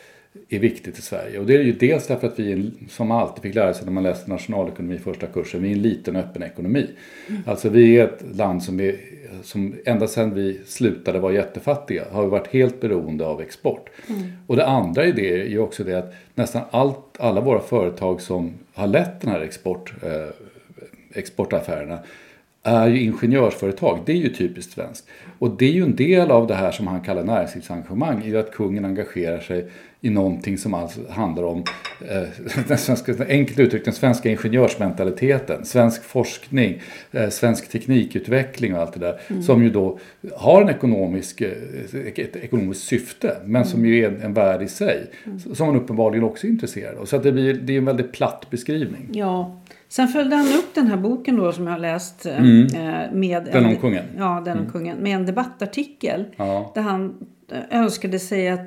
är 0.49 0.59
viktigt 0.59 0.99
i 0.99 1.03
Sverige. 1.03 1.39
Och 1.39 1.47
det 1.47 1.57
är 1.57 1.63
ju 1.63 1.73
dels 1.73 2.07
därför 2.07 2.27
att 2.27 2.39
vi, 2.39 2.71
som 2.89 3.09
man 3.09 3.19
alltid 3.19 3.43
fick 3.43 3.55
lära 3.55 3.75
sig 3.75 3.85
när 3.85 3.93
man 3.93 4.03
läste 4.03 4.31
nationalekonomi 4.31 4.95
i 4.95 4.99
första 4.99 5.27
kursen, 5.27 5.63
vi 5.63 5.69
är 5.69 5.73
en 5.73 5.83
liten 5.83 6.17
öppen 6.17 6.43
ekonomi. 6.43 6.91
Alltså 7.47 7.69
vi 7.69 7.99
är 7.99 8.05
ett 8.05 8.37
land 8.37 8.63
som, 8.63 8.81
är, 8.81 8.97
som 9.43 9.75
ända 9.85 10.07
sedan 10.07 10.35
vi 10.35 10.61
slutade 10.67 11.19
vara 11.19 11.33
jättefattiga 11.33 12.05
har 12.13 12.23
vi 12.23 12.29
varit 12.29 12.47
helt 12.47 12.81
beroende 12.81 13.27
av 13.27 13.41
export. 13.41 13.91
Och 14.47 14.57
det 14.57 14.67
andra 14.67 15.05
i 15.05 15.13
det 15.13 15.41
är 15.41 15.47
ju 15.47 15.59
också 15.59 15.85
det 15.85 15.99
att 15.99 16.15
nästan 16.35 16.63
allt, 16.71 17.17
alla 17.19 17.41
våra 17.41 17.61
företag 17.61 18.21
som 18.21 18.55
har 18.75 18.87
lett 18.87 19.21
den 19.21 19.31
här 19.31 19.41
export, 19.41 19.93
eh, 20.03 20.29
exportaffärerna 21.15 21.99
är 22.63 22.89
ju 22.89 23.03
ingenjörsföretag. 23.03 23.99
Det 24.07 24.13
är 24.13 24.17
ju 24.17 24.29
typiskt 24.29 24.73
svenskt. 24.73 25.09
Och 25.39 25.51
det 25.51 25.65
är 25.65 25.73
ju 25.73 25.83
en 25.83 25.97
del 25.97 26.31
av 26.31 26.47
det 26.47 26.55
här 26.55 26.73
som 26.73 26.87
han 26.87 27.01
kallar 27.01 27.25
näringslivsengagemang. 27.25 28.25
i 28.25 28.37
att 28.37 28.53
kungen 28.53 28.85
engagerar 28.85 29.41
sig 29.41 29.71
i 30.01 30.11
någonting 30.11 30.59
som 30.59 30.75
alltså 30.75 31.01
handlar 31.11 31.43
om, 31.43 31.65
eh, 32.09 32.23
den 32.69 32.79
svenska, 32.79 33.15
enkelt 33.29 33.59
uttryckt, 33.59 33.85
den 33.85 33.95
svenska 33.95 34.31
ingenjörsmentaliteten. 34.31 35.65
Svensk 35.65 36.05
forskning, 36.05 36.81
eh, 37.13 37.29
svensk 37.29 37.69
teknikutveckling 37.69 38.75
och 38.75 38.81
allt 38.81 38.93
det 38.93 39.01
där. 39.01 39.43
Som 39.43 39.63
ju 39.63 39.71
då 39.71 39.99
har 40.37 40.63
en 40.63 40.69
ekonomisk, 40.69 41.41
eh, 41.41 41.51
ett 42.17 42.37
ekonomiskt 42.37 42.83
syfte. 42.85 43.37
Men 43.45 43.65
som 43.65 43.87
ju 43.87 44.05
är 44.05 44.09
en, 44.09 44.23
en 44.23 44.35
värld 44.35 44.63
i 44.63 44.69
sig. 44.69 45.07
Som 45.55 45.67
man 45.67 45.77
uppenbarligen 45.77 46.25
också 46.25 46.47
är 46.47 46.51
intresserad 46.51 46.99
av. 46.99 47.05
Så 47.05 47.17
att 47.17 47.23
det, 47.23 47.33
blir, 47.33 47.55
det 47.55 47.73
är 47.73 47.79
en 47.79 47.85
väldigt 47.85 48.13
platt 48.13 48.47
beskrivning. 48.51 49.09
Ja. 49.13 49.61
Sen 49.89 50.09
följde 50.09 50.37
han 50.37 50.47
upp 50.47 50.75
den 50.75 50.87
här 50.87 50.97
boken 50.97 51.37
då 51.37 51.53
som 51.53 51.67
jag 51.67 51.73
har 51.73 51.79
läst. 51.79 52.27
eh, 52.27 52.43
Med 52.43 52.69
Mm. 53.13 53.45
Den 53.45 53.65
en, 53.65 53.67
om 53.67 53.77
kungen. 53.77 54.05
Mm. 54.05 54.23
Ja, 54.23 54.43
den 54.45 54.59
om 54.59 54.71
kungen. 54.73 54.97
Med 54.99 55.15
en 55.15 55.27
debattartikel. 55.27 56.25
Ja. 56.37 56.73
Där 56.75 56.83
han 56.83 57.15
eh, 57.53 57.79
önskade 57.81 58.19
sig 58.19 58.49
att 58.49 58.61
eh, 58.61 58.67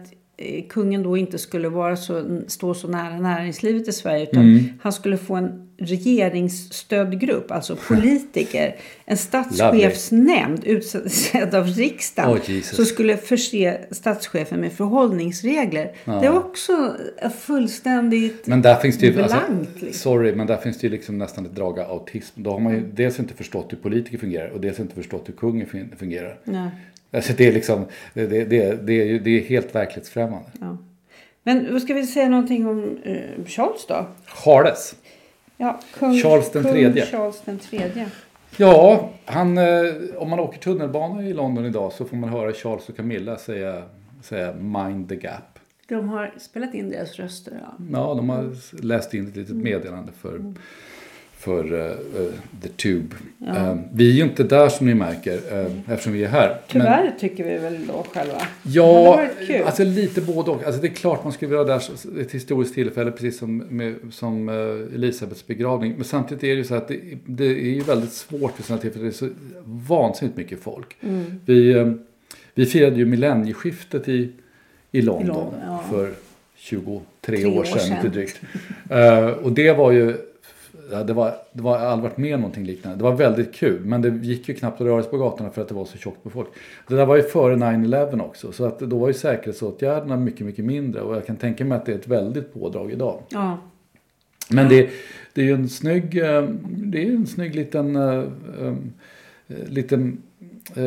kungen 0.69 1.03
då 1.03 1.17
inte 1.17 1.37
skulle 1.37 1.69
vara 1.69 1.95
så, 1.95 2.41
stå 2.47 2.73
så 2.73 2.87
nära 2.87 3.19
näringslivet 3.19 3.87
i 3.87 3.91
Sverige. 3.91 4.23
Utan 4.23 4.43
Mm. 4.43 4.63
han 4.81 4.93
skulle 4.93 5.17
få 5.17 5.35
en 5.35 5.67
regeringsstödgrupp, 5.77 7.51
alltså 7.51 7.75
politiker. 7.87 8.75
En 9.05 9.17
statschefsnämnd 9.17 10.63
utsedd 10.63 11.55
av 11.55 11.67
riksdagen. 11.67 12.31
Oh, 12.37 12.61
som 12.61 12.85
skulle 12.85 13.17
förse 13.17 13.77
statschefen 13.91 14.59
med 14.61 14.71
förhållningsregler. 14.73 15.91
Det 16.05 16.29
var 16.29 16.37
också 16.37 16.95
eh, 17.21 17.29
fullständigt 17.29 18.47
Men 18.47 18.61
där 18.61 18.75
finns 18.75 18.97
det 18.97 19.05
ju, 19.07 19.21
alltså, 19.21 19.37
blankt. 19.47 19.81
liksom. 19.81 19.93
sorry, 19.93 20.35
men 20.35 20.47
där 20.47 20.57
finns 20.57 20.77
det 20.77 20.87
ju 20.87 20.91
liksom 20.93 21.17
nästan 21.17 21.45
ett 21.45 21.55
drag 21.55 21.79
av 21.79 21.91
autism. 21.91 22.43
Då 22.43 22.51
har 22.51 22.59
man 22.59 22.73
ju 22.73 22.81
dels 22.93 23.19
inte 23.19 23.33
förstått 23.33 23.67
hur 23.73 23.77
politiker 23.77 24.17
fungerar 24.17 24.49
och 24.49 24.61
dels 24.61 24.79
inte 24.79 24.95
förstått 24.95 25.23
hur 25.29 25.33
kungen 25.33 25.67
fun- 25.67 25.95
fungerar. 25.97 26.39
Nej. 26.43 26.69
Alltså 27.13 27.33
det 27.37 27.47
är 27.47 27.53
liksom, 27.53 27.85
det, 28.13 28.25
det, 28.25 28.45
det, 28.45 29.01
är, 29.01 29.05
ju- 29.05 29.19
det 29.19 29.29
är 29.29 29.43
helt 29.43 29.75
verklighetsfrämmande. 29.75 30.49
Ja. 30.59 30.77
Men 31.43 31.81
ska 31.81 31.93
vi 31.93 32.07
säga 32.07 32.29
någonting 32.29 32.67
om 32.67 32.97
eh, 33.03 33.45
Charles 33.45 33.85
då? 33.87 34.05
Charles. 34.25 34.95
Ja, 35.57 35.79
kung, 35.99 36.13
Charles 36.21 36.51
den 36.51 36.63
kung 36.63 36.71
tredje. 36.71 37.05
Charles 37.05 37.41
den 37.45 37.59
tredje. 37.59 38.09
Ja, 38.57 39.09
han, 39.25 39.57
eh, 39.57 39.65
om 40.17 40.29
man 40.29 40.39
åker 40.39 40.59
tunnelbana 40.59 41.23
i 41.23 41.33
London 41.33 41.65
idag 41.65 41.91
så 41.93 42.05
får 42.05 42.17
man 42.17 42.29
höra 42.29 42.53
Charles 42.53 42.89
och 42.89 42.95
Camilla 42.95 43.37
säga, 43.37 43.83
säga 44.21 44.53
mind 44.53 45.09
the 45.09 45.15
gap. 45.15 45.59
De 45.87 46.09
har 46.09 46.33
spelat 46.37 46.73
in 46.73 46.89
deras 46.89 47.15
röster. 47.15 47.53
Ja. 47.61 47.85
Ja, 47.91 48.13
de 48.13 48.29
har 48.29 48.49
läst 48.83 49.13
in 49.13 49.27
ett 49.27 49.35
litet 49.35 49.55
meddelande 49.55 50.11
för, 50.21 50.53
för 51.41 51.89
eh, 51.89 51.95
The 52.61 52.67
Tube. 52.69 53.15
Eh, 53.47 53.75
vi 53.93 54.09
är 54.09 54.13
ju 54.13 54.23
inte 54.23 54.43
där 54.43 54.69
som 54.69 54.87
ni 54.87 54.93
märker 54.93 55.33
eh, 55.51 55.91
eftersom 55.93 56.13
vi 56.13 56.23
är 56.23 56.27
här. 56.27 56.47
Men- 56.47 56.57
Tyvärr 56.67 57.13
tycker 57.19 57.43
vi 57.43 57.57
väl 57.57 57.87
då 57.87 58.05
själva. 58.13 58.41
Ja, 58.63 59.27
alltså 59.65 59.83
lite 59.83 60.21
både 60.21 60.51
och. 60.51 60.63
Alltså 60.63 60.81
det 60.81 60.87
är 60.87 60.93
klart 60.93 61.23
man 61.23 61.33
skulle 61.33 61.49
vilja 61.49 61.63
vara 61.63 61.77
där 61.77 62.21
ett 62.21 62.31
historiskt 62.31 62.73
tillfälle 62.73 63.11
precis 63.11 63.37
som, 63.37 63.57
med, 63.57 63.95
som 64.11 64.49
Elisabeths 64.95 65.47
begravning. 65.47 65.93
Men 65.95 66.03
samtidigt 66.03 66.43
är 66.43 66.47
det 66.47 66.53
ju 66.55 66.63
så 66.63 66.75
att 66.75 66.87
det, 66.87 66.99
det 67.25 67.45
är 67.45 67.73
ju 67.73 67.81
väldigt 67.81 68.13
svårt 68.13 68.51
för 68.55 68.63
sådana 68.63 68.81
tillfällen. 68.81 69.07
Det 69.07 69.13
är 69.15 69.27
så 69.27 69.29
vansinnigt 69.65 70.37
mycket 70.37 70.59
folk. 70.59 70.95
Mm. 71.01 71.39
Vi, 71.45 71.85
vi 72.53 72.65
firade 72.65 72.95
ju 72.95 73.05
millennieskiftet 73.05 74.09
i, 74.09 74.31
i 74.91 75.01
London, 75.01 75.27
London, 75.27 75.53
ja. 75.65 75.83
för 75.89 76.11
23 76.55 76.99
Tre 77.21 77.45
år 77.45 77.59
år 77.59 77.63
sedan, 77.63 77.79
sedan. 77.79 77.97
lite 78.03 78.09
drygt. 78.09 78.39
Och 79.43 79.51
det 79.51 79.73
var 79.73 79.91
ju 79.91 80.07
Ja, 80.07 80.30
det 80.91 81.13
var, 81.13 81.33
det 81.51 81.61
var, 81.61 81.73
jag 81.73 81.79
har 81.79 81.87
aldrig 81.87 82.09
varit 82.09 82.17
med 82.17 82.35
om 82.35 82.41
någonting 82.41 82.65
liknande. 82.65 82.97
Det 82.97 83.03
var 83.03 83.15
väldigt 83.15 83.53
kul, 83.53 83.85
men 83.85 84.01
det 84.01 84.09
gick 84.09 84.49
ju 84.49 84.55
knappt 84.55 84.81
att 84.81 84.87
röra 84.87 85.01
sig 85.01 85.11
på 85.11 85.17
gatorna 85.17 85.49
för 85.49 85.61
att 85.61 85.67
det 85.67 85.75
var 85.75 85.85
så 85.85 85.97
tjockt 85.97 86.23
på 86.23 86.29
folk. 86.29 86.47
Det 86.87 86.95
där 86.95 87.05
var 87.05 87.15
ju 87.15 87.23
före 87.23 87.55
9-11 87.55 88.21
också, 88.21 88.51
så 88.51 88.65
att 88.65 88.79
då 88.79 88.97
var 88.97 89.07
ju 89.07 89.13
säkerhetsåtgärderna 89.13 90.17
mycket, 90.17 90.45
mycket 90.45 90.65
mindre. 90.65 91.01
Och 91.01 91.15
jag 91.15 91.25
kan 91.25 91.35
tänka 91.35 91.65
mig 91.65 91.77
att 91.77 91.85
det 91.85 91.91
är 91.91 91.95
ett 91.95 92.07
väldigt 92.07 92.53
pådrag 92.53 92.91
idag. 92.91 93.21
Ja. 93.29 93.57
Men 94.49 94.69
det, 94.69 94.89
det 95.33 95.41
är 95.41 95.45
ju 95.45 95.53
en 95.53 95.69
snygg, 95.69 96.17
eh, 96.17 96.43
det 96.63 97.07
är 97.07 97.11
en 97.11 97.27
snygg 97.27 97.55
liten, 97.55 97.95
eh, 97.95 98.23
eh, 98.59 98.73
liten 99.67 100.21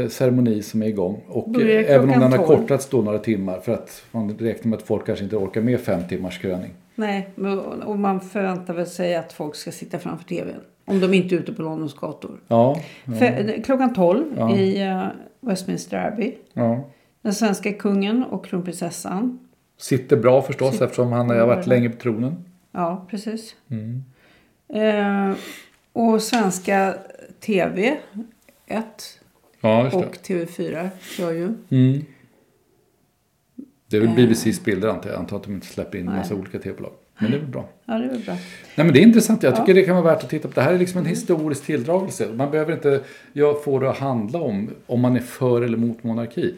ceremoni 0.09 0.63
som 0.63 0.83
är 0.83 0.87
igång. 0.87 1.23
Och 1.29 1.61
även 1.63 2.11
om 2.11 2.21
den 2.21 2.33
har 2.33 2.47
12. 2.47 2.47
kortats 2.47 2.89
då 2.89 3.03
några 3.03 3.19
timmar 3.19 3.61
för 3.61 3.73
att 3.73 4.05
man 4.11 4.39
räknar 4.39 4.71
med 4.71 4.77
att 4.77 4.83
folk 4.83 5.07
kanske 5.07 5.25
inte 5.25 5.37
orkar 5.37 5.61
med 5.61 5.81
fem 5.81 6.01
timmars 6.09 6.39
kröning. 6.39 6.71
Nej, 6.95 7.29
och 7.85 7.99
man 7.99 8.21
förväntar 8.21 8.75
väl 8.75 8.87
sig 8.87 9.15
att 9.17 9.33
folk 9.33 9.55
ska 9.55 9.73
sitta 9.73 9.99
framför 9.99 10.25
tvn. 10.25 10.61
Om 10.85 11.01
de 11.01 11.15
inte 11.15 11.35
är 11.35 11.39
ute 11.39 11.53
på 11.53 11.63
Londons 11.63 11.95
gator. 11.95 12.41
Ja, 12.49 12.81
För, 13.05 13.63
klockan 13.63 13.95
12 13.95 14.25
Ja. 14.39 14.57
i 14.57 14.89
uh, 14.89 15.07
Westminster 15.41 16.07
Abbey. 16.13 16.35
ja. 16.53 16.85
Den 17.23 17.35
svenska 17.35 17.73
kungen 17.73 18.25
och 18.25 18.47
kronprinsessan. 18.47 19.39
Sitter 19.79 20.17
bra 20.17 20.43
förstås 20.43 20.71
Sitter- 20.73 20.85
eftersom 20.85 21.13
han 21.13 21.31
har 21.31 21.47
varit 21.47 21.67
länge 21.67 21.91
på 21.91 21.97
tronen. 21.97 22.45
Ja, 22.73 23.07
precis. 23.11 23.57
Mm. 23.71 24.05
Eh, 24.69 25.37
och 25.93 26.23
svenska 26.23 26.95
TV 27.41 27.97
1 28.67 28.85
Ja, 29.61 29.85
just 29.85 29.97
och 29.97 30.17
TV4 30.27 30.89
kör 31.01 31.33
ju. 31.33 31.55
Mm. 31.71 32.05
Det 33.87 33.97
är 33.97 34.00
väl 34.00 34.14
BBCs 34.17 34.64
bilder 34.64 34.88
antar 34.88 35.11
jag. 35.11 35.19
Antar 35.19 35.37
att 35.37 35.43
de 35.45 35.55
inte 35.55 35.67
släpper 35.67 35.99
in 35.99 36.05
en 36.07 36.12
Nej. 36.12 36.19
massa 36.19 36.35
olika 36.35 36.59
tv-bolag. 36.59 36.93
Men 37.19 37.31
det 37.31 37.37
är 37.37 37.41
väl 37.41 37.49
bra. 37.49 37.69
Ja, 37.85 37.95
det 37.95 38.05
är 38.05 38.09
väl 38.09 38.21
bra. 38.21 38.35
Nej 38.75 38.87
men 38.87 38.93
det 38.93 38.99
är 38.99 39.03
intressant. 39.03 39.43
Jag 39.43 39.57
tycker 39.57 39.75
det 39.75 39.83
kan 39.83 39.97
vara 39.97 40.14
värt 40.14 40.25
att 40.25 40.31
titta 40.31 40.49
på. 40.49 40.55
Det 40.55 40.61
här 40.61 40.73
är 40.73 40.79
liksom 40.79 41.00
en 41.00 41.07
historisk 41.07 41.64
tilldragelse. 41.64 42.29
Man 42.35 42.50
behöver 42.50 42.73
inte 42.73 43.00
jag 43.33 43.64
få 43.64 43.79
det 43.79 43.91
att 43.91 43.99
handla 43.99 44.41
om 44.41 44.71
om 44.87 45.00
man 45.00 45.17
är 45.17 45.21
för 45.21 45.62
eller 45.62 45.76
mot 45.76 46.05
monarki. 46.05 46.55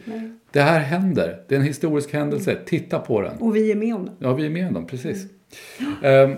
Det 0.51 0.61
här 0.61 0.79
händer. 0.79 1.39
Det 1.47 1.55
är 1.55 1.59
en 1.59 1.65
historisk 1.65 2.13
händelse. 2.13 2.57
Titta 2.65 2.99
på 2.99 3.21
den. 3.21 3.37
Och 3.37 3.55
vi 3.55 3.71
är 3.71 3.75
med 3.75 3.95
om 3.95 4.05
det. 4.05 4.11
Ja, 4.19 4.33
vi 4.33 4.45
är 4.45 4.49
med 4.49 4.67
om 4.67 4.73
dem, 4.73 4.85
precis. 4.85 5.25
Ehm, 6.03 6.35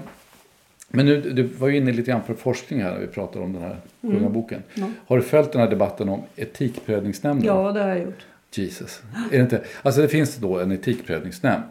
men 0.90 1.06
nu, 1.06 1.22
du 1.22 1.44
var 1.44 1.68
ju 1.68 1.78
inne 1.78 1.92
lite 1.92 2.12
grann 2.12 2.22
på 2.28 2.34
forskning 2.34 2.82
här 2.82 2.92
när 2.92 3.00
vi 3.00 3.08
pratade 3.08 3.46
om 3.46 3.54
den 3.54 3.62
här 3.62 3.78
kungaboken. 4.02 4.64
Har 5.08 5.18
du 5.18 5.24
följt 5.24 5.52
den 5.52 5.62
här 5.62 5.70
debatten 5.70 6.10
om 6.10 6.22
etikprövningsnämnden? 6.36 7.48
Ja, 7.48 7.72
det 7.72 7.82
har 7.82 7.90
jag 7.90 8.00
gjort. 8.00 8.26
Jesus. 8.58 9.02
Är 9.32 9.38
det 9.38 9.44
inte? 9.44 9.64
Alltså 9.82 10.02
det 10.02 10.08
finns 10.08 10.36
då 10.36 10.60
en 10.60 10.72
etikprövningsnämnd 10.72 11.64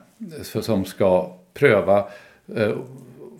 som 0.43 0.85
ska 0.85 1.33
pröva 1.55 2.09
eh, 2.57 2.77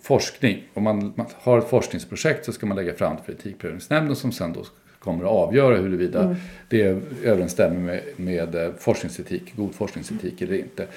forskning. 0.01 0.63
Om 0.73 0.83
man, 0.83 1.13
man 1.15 1.25
har 1.33 1.57
ett 1.57 1.69
forskningsprojekt 1.69 2.45
så 2.45 2.51
ska 2.51 2.65
man 2.65 2.77
lägga 2.77 2.93
fram 2.93 3.15
det 3.15 3.23
för 3.23 3.31
etikprövningsnämnden 3.33 4.15
som 4.15 4.31
sen 4.31 4.53
då 4.53 4.63
kommer 4.99 5.23
att 5.23 5.31
avgöra 5.31 5.77
huruvida 5.77 6.35
det 6.69 7.01
överensstämmer 7.23 7.79
med, 7.79 8.01
med 8.15 8.55
eh, 8.55 8.71
forskningsetik, 8.79 9.55
god 9.55 9.75
forskningsetik 9.75 10.41
eller 10.41 10.55
inte. 10.55 10.87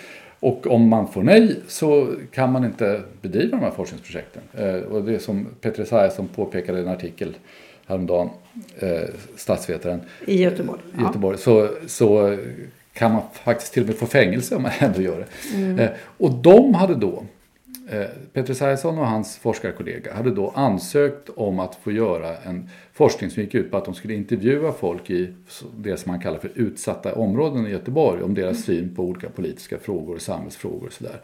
Och 0.41 0.67
om 0.67 0.89
man 0.89 1.09
får 1.09 1.23
nej 1.23 1.61
så 1.69 2.15
kan 2.31 2.53
man 2.53 2.65
inte 2.65 3.03
bedriva 3.21 3.57
de 3.57 3.63
här 3.63 3.71
forskningsprojekten. 3.71 4.43
Eh, 4.55 4.75
och 4.75 5.05
det 5.05 5.15
är 5.15 5.19
som 5.19 5.47
Peter 5.61 5.83
Esaiasson 5.83 6.29
påpekade 6.29 6.79
i 6.79 6.83
en 6.83 6.89
artikel 6.89 7.37
häromdagen, 7.87 8.31
eh, 8.79 9.09
statsvetaren, 9.37 10.01
I 10.27 10.43
Göteborg. 10.43 10.81
i 10.99 11.03
Göteborg 11.03 11.39
så, 11.39 11.69
så 11.87 12.39
kan 12.93 13.13
man 13.13 13.23
faktiskt 13.45 13.73
till 13.73 13.83
och 13.83 13.89
med 13.89 13.97
få 13.97 14.07
fängelse 14.07 14.57
om 14.57 14.63
man 14.63 14.73
ändå 14.79 15.01
gör 15.01 15.27
det. 15.55 15.83
Eh, 15.83 15.91
och 16.19 16.31
de 16.31 16.75
hade 16.75 16.95
då, 16.95 17.25
eh, 17.91 18.07
Peter 18.33 18.53
Esaiasson 18.53 18.99
och 18.99 19.07
hans 19.07 19.37
forskarkollega 19.37 20.15
hade 20.15 20.31
då 20.31 20.53
ansökt 20.57 21.29
om 21.37 21.61
att 21.61 21.75
få 21.75 21.93
göra 21.93 22.37
en 22.37 22.69
forskning 22.93 23.31
som 23.31 23.43
gick 23.43 23.55
ut 23.55 23.71
på 23.71 23.77
att 23.77 23.85
de 23.85 23.95
skulle 23.95 24.15
intervjua 24.15 24.73
folk 24.73 25.11
i 25.11 25.35
det 25.77 25.97
som 25.97 26.13
man 26.13 26.21
kallar 26.21 26.39
för 26.39 26.51
utsatta 26.55 27.15
områden 27.15 27.67
i 27.67 27.71
Göteborg 27.71 28.23
om 28.23 28.35
deras 28.35 28.65
syn 28.65 28.95
på 28.95 29.03
olika 29.03 29.29
politiska 29.29 29.79
frågor 29.79 30.15
och 30.15 30.23
samhällsfrågor 30.23 30.87
och 30.87 30.93
sådär. 30.93 31.21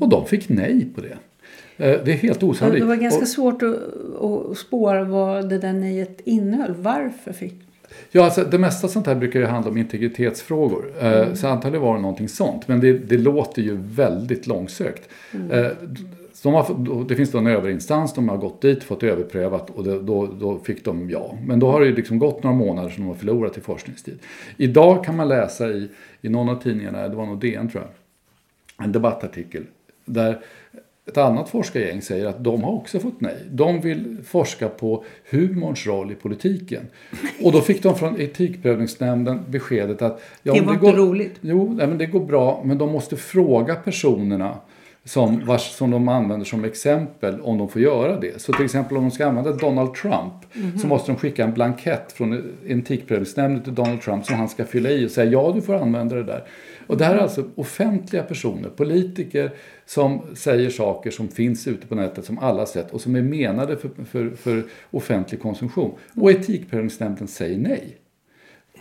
Och 0.00 0.08
de 0.08 0.26
fick 0.26 0.48
nej 0.48 0.86
på 0.94 1.00
det. 1.00 1.18
Eh, 1.76 2.00
Det 2.04 2.12
är 2.12 2.16
helt 2.16 2.42
osannolikt. 2.42 2.82
Det 2.84 2.88
var 2.88 2.96
ganska 2.96 3.22
Och- 3.22 3.28
svårt 3.28 3.62
att, 3.62 3.76
att 4.24 4.58
spåra 4.58 5.04
vad 5.04 5.48
det 5.48 5.58
där 5.58 5.72
nejet 5.72 6.20
innehöll. 6.24 6.74
Varför 6.78 7.32
fick... 7.32 7.54
Ja, 8.10 8.24
alltså, 8.24 8.44
det 8.44 8.58
mesta 8.58 8.88
sånt 8.88 9.06
här 9.06 9.14
brukar 9.14 9.40
ju 9.40 9.46
handla 9.46 9.70
om 9.70 9.76
integritetsfrågor. 9.76 10.92
Eh, 11.00 11.34
Så 11.34 11.48
antagligen 11.48 11.82
var 11.82 11.94
det 11.94 12.00
någonting 12.00 12.28
sånt. 12.28 12.68
Men 12.68 12.80
det, 12.80 12.92
det 12.92 13.18
låter 13.18 13.62
ju 13.62 13.76
väldigt 13.80 14.46
långsökt. 14.46 15.08
Eh, 15.50 15.66
Så 16.32 16.48
de 16.50 16.54
har, 16.54 17.04
det 17.08 17.14
finns 17.16 17.30
då 17.30 17.38
en 17.38 17.46
överinstans, 17.46 18.14
de 18.14 18.28
har 18.28 18.36
gått 18.36 18.60
dit, 18.62 18.84
fått 18.84 19.02
överprövat 19.02 19.70
och 19.70 19.84
det, 19.84 20.02
då, 20.02 20.26
då 20.26 20.58
fick 20.58 20.84
de 20.84 21.10
ja. 21.10 21.38
Men 21.46 21.58
då 21.60 21.70
har 21.70 21.80
det 21.80 21.90
liksom 21.90 22.18
gått 22.18 22.42
några 22.42 22.56
månader 22.56 22.88
som 22.90 23.02
de 23.02 23.08
har 23.08 23.14
förlorat 23.14 23.58
i 23.58 23.60
forskningstid. 23.60 24.18
Idag 24.56 25.04
kan 25.04 25.16
man 25.16 25.28
läsa 25.28 25.68
i, 25.68 25.88
i 26.20 26.28
någon 26.28 26.48
av 26.48 26.62
tidningarna, 26.62 27.08
det 27.08 27.16
var 27.16 27.26
nog 27.26 27.38
DN 27.40 27.68
tror 27.70 27.82
jag, 27.84 28.86
en 28.86 28.92
debattartikel 28.92 29.62
där 30.04 30.40
ett 31.06 31.18
annat 31.18 31.48
forskargäng 31.48 32.02
säger 32.02 32.26
att 32.26 32.44
de 32.44 32.62
har 32.62 32.72
också 32.72 32.98
fått 32.98 33.20
nej. 33.20 33.36
De 33.50 33.80
vill 33.80 34.16
forska 34.24 34.68
på 34.68 35.04
humorns 35.30 35.86
roll 35.86 36.12
i 36.12 36.14
politiken. 36.14 36.86
Och 37.42 37.52
då 37.52 37.60
fick 37.60 37.82
de 37.82 37.96
från 37.96 38.20
Etikprövningsnämnden 38.20 39.40
beskedet 39.48 40.02
att... 40.02 40.22
Ja, 40.42 40.54
det 40.54 40.60
var 40.60 40.66
det 40.66 40.74
inte 40.74 40.86
går, 40.86 41.06
roligt. 41.06 41.34
Jo, 41.40 41.74
nej, 41.76 41.86
men 41.86 41.98
det 41.98 42.06
går 42.06 42.26
bra, 42.26 42.62
men 42.64 42.78
de 42.78 42.92
måste 42.92 43.16
fråga 43.16 43.74
personerna 43.74 44.58
som, 45.04 45.44
vars, 45.46 45.70
som 45.70 45.90
de 45.90 46.08
använder 46.08 46.46
som 46.46 46.64
exempel 46.64 47.40
om 47.40 47.58
de 47.58 47.68
får 47.68 47.82
göra 47.82 48.20
det. 48.20 48.40
Så 48.40 48.52
till 48.52 48.64
exempel 48.64 48.96
om 48.96 49.02
de 49.02 49.10
ska 49.10 49.26
använda 49.26 49.52
Donald 49.52 49.94
Trump 49.94 50.32
mm 50.54 50.70
-hmm. 50.70 50.78
så 50.78 50.86
måste 50.86 51.12
de 51.12 51.18
skicka 51.18 51.44
en 51.44 51.52
blankett 51.52 52.12
från 52.12 52.54
Etikprövningsnämnden 52.66 53.62
till 53.62 53.74
Donald 53.74 54.02
Trump 54.02 54.26
som 54.26 54.36
han 54.36 54.48
ska 54.48 54.64
fylla 54.64 54.90
i 54.90 55.06
och 55.06 55.10
säga 55.10 55.30
ja 55.30 55.52
du 55.54 55.62
får 55.62 55.74
använda 55.74 56.16
det 56.16 56.24
där. 56.24 56.44
Och 56.86 56.96
det 56.96 57.04
här 57.04 57.14
är 57.14 57.18
alltså 57.18 57.44
offentliga 57.54 58.22
personer, 58.22 58.68
politiker 58.68 59.50
som 59.86 60.22
säger 60.34 60.70
saker 60.70 61.10
som 61.10 61.28
finns 61.28 61.66
ute 61.68 61.86
på 61.86 61.94
nätet 61.94 62.24
som 62.24 62.38
alla 62.38 62.66
sett 62.66 62.90
och 62.90 63.00
som 63.00 63.16
är 63.16 63.22
menade 63.22 63.76
för, 63.76 63.90
för, 64.04 64.30
för 64.30 64.64
offentlig 64.90 65.42
konsumtion. 65.42 65.94
Och 66.14 66.30
Etikprövningsnämnden 66.30 67.28
säger 67.28 67.58
nej. 67.58 67.96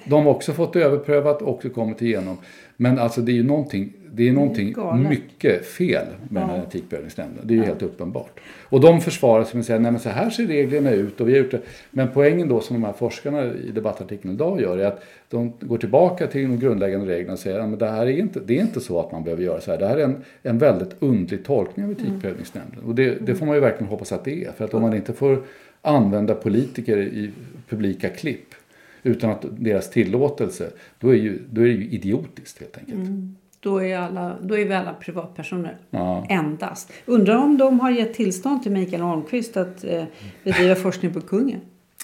De 0.05 0.25
har 0.25 0.31
också 0.31 0.53
fått 0.53 0.75
överprövat 0.75 1.41
och 1.41 1.74
kommit 1.74 2.01
igenom. 2.01 2.38
Men 2.77 3.00
alltså 3.00 3.22
det 3.22 3.31
är 3.31 3.33
ju 3.33 3.43
någonting, 3.43 3.93
det 4.12 4.29
är 4.29 4.33
någonting 4.33 4.75
mycket 5.10 5.65
fel 5.65 6.05
med 6.29 6.41
ja. 6.41 6.48
den 6.48 6.55
här 6.55 6.63
etikprövningsnämnden. 6.67 7.48
Det 7.48 7.53
är 7.53 7.55
ju 7.55 7.62
ja. 7.62 7.67
helt 7.67 7.81
uppenbart. 7.81 8.39
Och 8.63 8.81
de 8.81 9.01
försvarar 9.01 9.43
sig 9.43 9.55
med 9.55 9.60
att 9.60 9.65
säga, 9.65 9.79
nej 9.79 9.91
men 9.91 10.00
så 10.00 10.10
här 10.10 10.29
ser 10.29 10.48
reglerna 10.48 10.91
ut 10.91 11.22
och 11.22 11.29
vi 11.29 11.31
har 11.31 11.39
gjort 11.39 11.51
det. 11.51 11.62
Men 11.91 12.07
poängen 12.13 12.48
då 12.48 12.60
som 12.60 12.81
de 12.81 12.86
här 12.86 12.93
forskarna 12.93 13.43
i 13.43 13.72
debattartikeln 13.72 14.33
idag 14.33 14.62
gör 14.62 14.77
är 14.77 14.86
att 14.86 15.03
de 15.29 15.53
går 15.60 15.77
tillbaka 15.77 16.27
till 16.27 16.41
de 16.41 16.60
grundläggande 16.60 17.07
reglerna 17.07 17.33
och 17.33 17.39
säger, 17.39 17.60
att 17.60 17.79
det 17.79 17.89
här 17.89 18.05
är 18.05 18.19
inte, 18.19 18.39
det 18.39 18.57
är 18.57 18.62
inte 18.62 18.79
så 18.79 19.00
att 19.00 19.12
man 19.12 19.24
behöver 19.24 19.43
göra 19.43 19.62
så 19.62 19.72
här. 19.72 19.77
Det 19.77 19.88
här 19.88 19.98
är 19.98 20.03
en, 20.03 20.24
en 20.43 20.57
väldigt 20.57 20.95
undlig 21.00 21.45
tolkning 21.45 21.86
av 21.86 21.91
etikprövningsnämnden. 21.91 22.83
Och 22.88 22.95
det, 22.95 23.17
det 23.25 23.36
får 23.36 23.45
man 23.45 23.55
ju 23.55 23.62
verkligen 23.62 23.89
hoppas 23.89 24.12
att 24.12 24.25
det 24.25 24.45
är. 24.45 24.51
För 24.51 24.65
att 24.65 24.74
om 24.74 24.81
man 24.81 24.93
inte 24.93 25.13
får 25.13 25.43
använda 25.81 26.36
politiker 26.36 26.98
i 26.98 27.31
publika 27.69 28.10
klipp 28.10 28.55
utan 29.03 29.29
att 29.29 29.45
deras 29.50 29.89
tillåtelse, 29.89 30.72
då 31.00 31.10
är, 31.10 31.17
ju, 31.17 31.39
då 31.51 31.62
är 31.62 31.65
det 31.65 31.72
ju 31.72 31.89
idiotiskt 31.89 32.60
helt 32.60 32.77
enkelt. 32.77 33.07
Mm. 33.07 33.36
Då 33.60 33.83
är, 33.83 33.98
alla, 33.98 34.36
då 34.41 34.57
är 34.57 34.65
vi 34.65 34.74
alla 34.74 34.93
privatpersoner. 34.93 35.77
Ja. 35.89 36.25
Endast. 36.29 36.91
Undrar 37.05 37.38
om 37.38 37.57
de 37.57 37.79
har 37.79 37.91
gett 37.91 38.13
tillstånd 38.13 38.63
till 38.63 38.72
Mikael 38.72 39.01
Holmqvist 39.01 39.57
att 39.57 39.83
eh, 39.83 40.03
bedriva 40.43 40.75
forskning 40.75 41.13
på 41.13 41.22
kungen? 41.22 41.62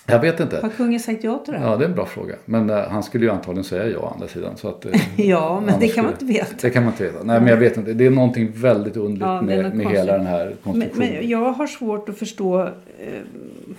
Jag 0.10 0.20
vet 0.20 0.40
inte. 0.40 0.60
Har 0.62 0.70
kungen 0.70 1.00
sagt 1.00 1.24
ja 1.24 1.38
till 1.46 1.54
det? 1.54 1.60
Ja, 1.60 1.76
det 1.78 1.86
är 1.86 1.90
en 1.90 1.96
bra 1.96 2.06
fråga. 2.06 2.36
Men 2.46 2.70
uh, 2.70 2.78
han 2.78 3.04
skulle 3.04 3.26
ju 3.26 3.32
antagligen 3.32 3.64
säga 3.64 3.88
ja 3.88 4.00
å 4.00 4.12
andra 4.14 4.28
sidan. 4.28 4.58
Så 4.58 4.68
att, 4.68 4.86
uh, 4.86 4.92
ja, 5.28 5.62
men 5.66 5.80
det 5.80 5.88
kan 5.88 6.04
man 6.04 6.14
inte 6.14 6.26
veta. 6.26 6.56
Det 6.62 6.70
kan 6.70 6.84
man 6.84 6.94
inte 6.94 7.04
veta. 7.04 7.24
Nej, 7.24 7.40
men 7.40 7.48
jag 7.50 7.58
vet 7.58 7.78
inte. 7.78 7.94
Det 7.94 8.06
är 8.06 8.10
någonting 8.10 8.52
väldigt 8.56 8.98
underligt 8.98 9.22
ja, 9.22 9.42
med, 9.42 9.76
med 9.76 9.88
hela 9.88 10.18
den 10.18 10.26
här 10.26 10.56
konstruktionen. 10.64 11.10
Men, 11.10 11.20
men, 11.20 11.30
jag 11.30 11.52
har 11.52 11.68
svårt 11.68 12.10
att 12.10 12.18
förstå 12.18 12.62
eh, 12.62 12.70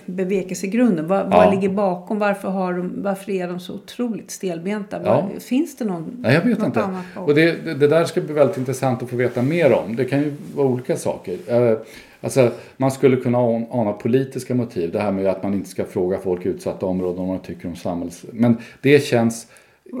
bevekelsegrunden. 0.05 1.07
Vad, 1.07 1.19
ja. 1.19 1.29
vad 1.29 1.55
ligger 1.55 1.69
bakom? 1.69 2.19
Varför, 2.19 2.49
har 2.49 2.73
de, 2.73 2.93
varför 2.95 3.31
är 3.31 3.47
de 3.47 3.59
så 3.59 3.73
otroligt 3.73 4.31
stelbenta? 4.31 4.99
Ja. 5.05 5.29
Finns 5.39 5.77
det 5.77 5.85
någon, 5.85 6.17
Nej, 6.19 6.33
jag 6.33 6.41
vet 6.41 6.63
inte. 6.63 6.83
Och 7.15 7.35
det, 7.35 7.65
det, 7.65 7.73
det, 7.73 7.87
där 7.87 8.05
ska 8.05 8.21
bli 8.21 8.33
väldigt 8.33 8.57
intressant 8.57 9.03
att 9.03 9.09
få 9.09 9.15
veta 9.15 9.41
mer 9.41 9.73
om. 9.73 9.95
Det 9.95 10.05
kan 10.05 10.19
ju 10.19 10.33
vara 10.55 10.67
olika 10.67 10.97
saker. 10.97 11.33
Uh, 11.33 11.77
Alltså, 12.21 12.51
man 12.77 12.91
skulle 12.91 13.17
kunna 13.17 13.37
ana 13.71 13.93
politiska 13.93 14.55
motiv. 14.55 14.91
Det 14.91 14.99
här 14.99 15.11
med 15.11 15.25
att 15.25 15.43
man 15.43 15.53
inte 15.53 15.69
ska 15.69 15.85
fråga 15.85 16.17
folk 16.17 16.45
i 16.45 16.49
utsatta 16.49 16.85
områden 16.85 17.19
om 17.21 17.27
vad 17.27 17.37
de 17.37 17.45
tycker 17.45 17.67
om 17.67 17.75
samhälls... 17.75 18.25
Men 18.31 18.57
det 18.81 19.05
känns... 19.05 19.47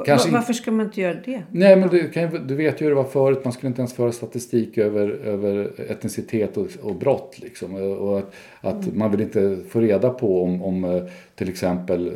Kanske... 0.05 0.31
Varför 0.31 0.53
ska 0.53 0.71
man 0.71 0.85
inte 0.85 1.01
göra 1.01 1.17
det? 1.25 1.43
Nej, 1.51 1.75
men 1.75 1.89
du, 1.89 2.09
kan, 2.09 2.47
du 2.47 2.55
vet 2.55 2.81
ju 2.81 2.85
hur 2.85 2.91
det 2.91 2.95
var 2.95 3.03
förut. 3.03 3.39
Man 3.43 3.53
skulle 3.53 3.67
inte 3.67 3.81
ens 3.81 3.93
föra 3.93 4.11
statistik 4.11 4.77
över, 4.77 5.09
över 5.09 5.71
etnicitet 5.91 6.57
och, 6.57 6.67
och 6.81 6.95
brott. 6.95 7.39
Liksom. 7.39 7.75
Och 7.75 8.17
att, 8.17 8.33
att 8.61 8.83
mm. 8.83 8.99
man 8.99 9.11
vill 9.11 9.21
inte 9.21 9.57
få 9.69 9.79
reda 9.79 10.09
på 10.09 10.43
om, 10.43 10.63
om 10.63 10.83
eh, 10.83 11.03
till 11.35 11.49
exempel 11.49 12.07
eh, 12.07 12.13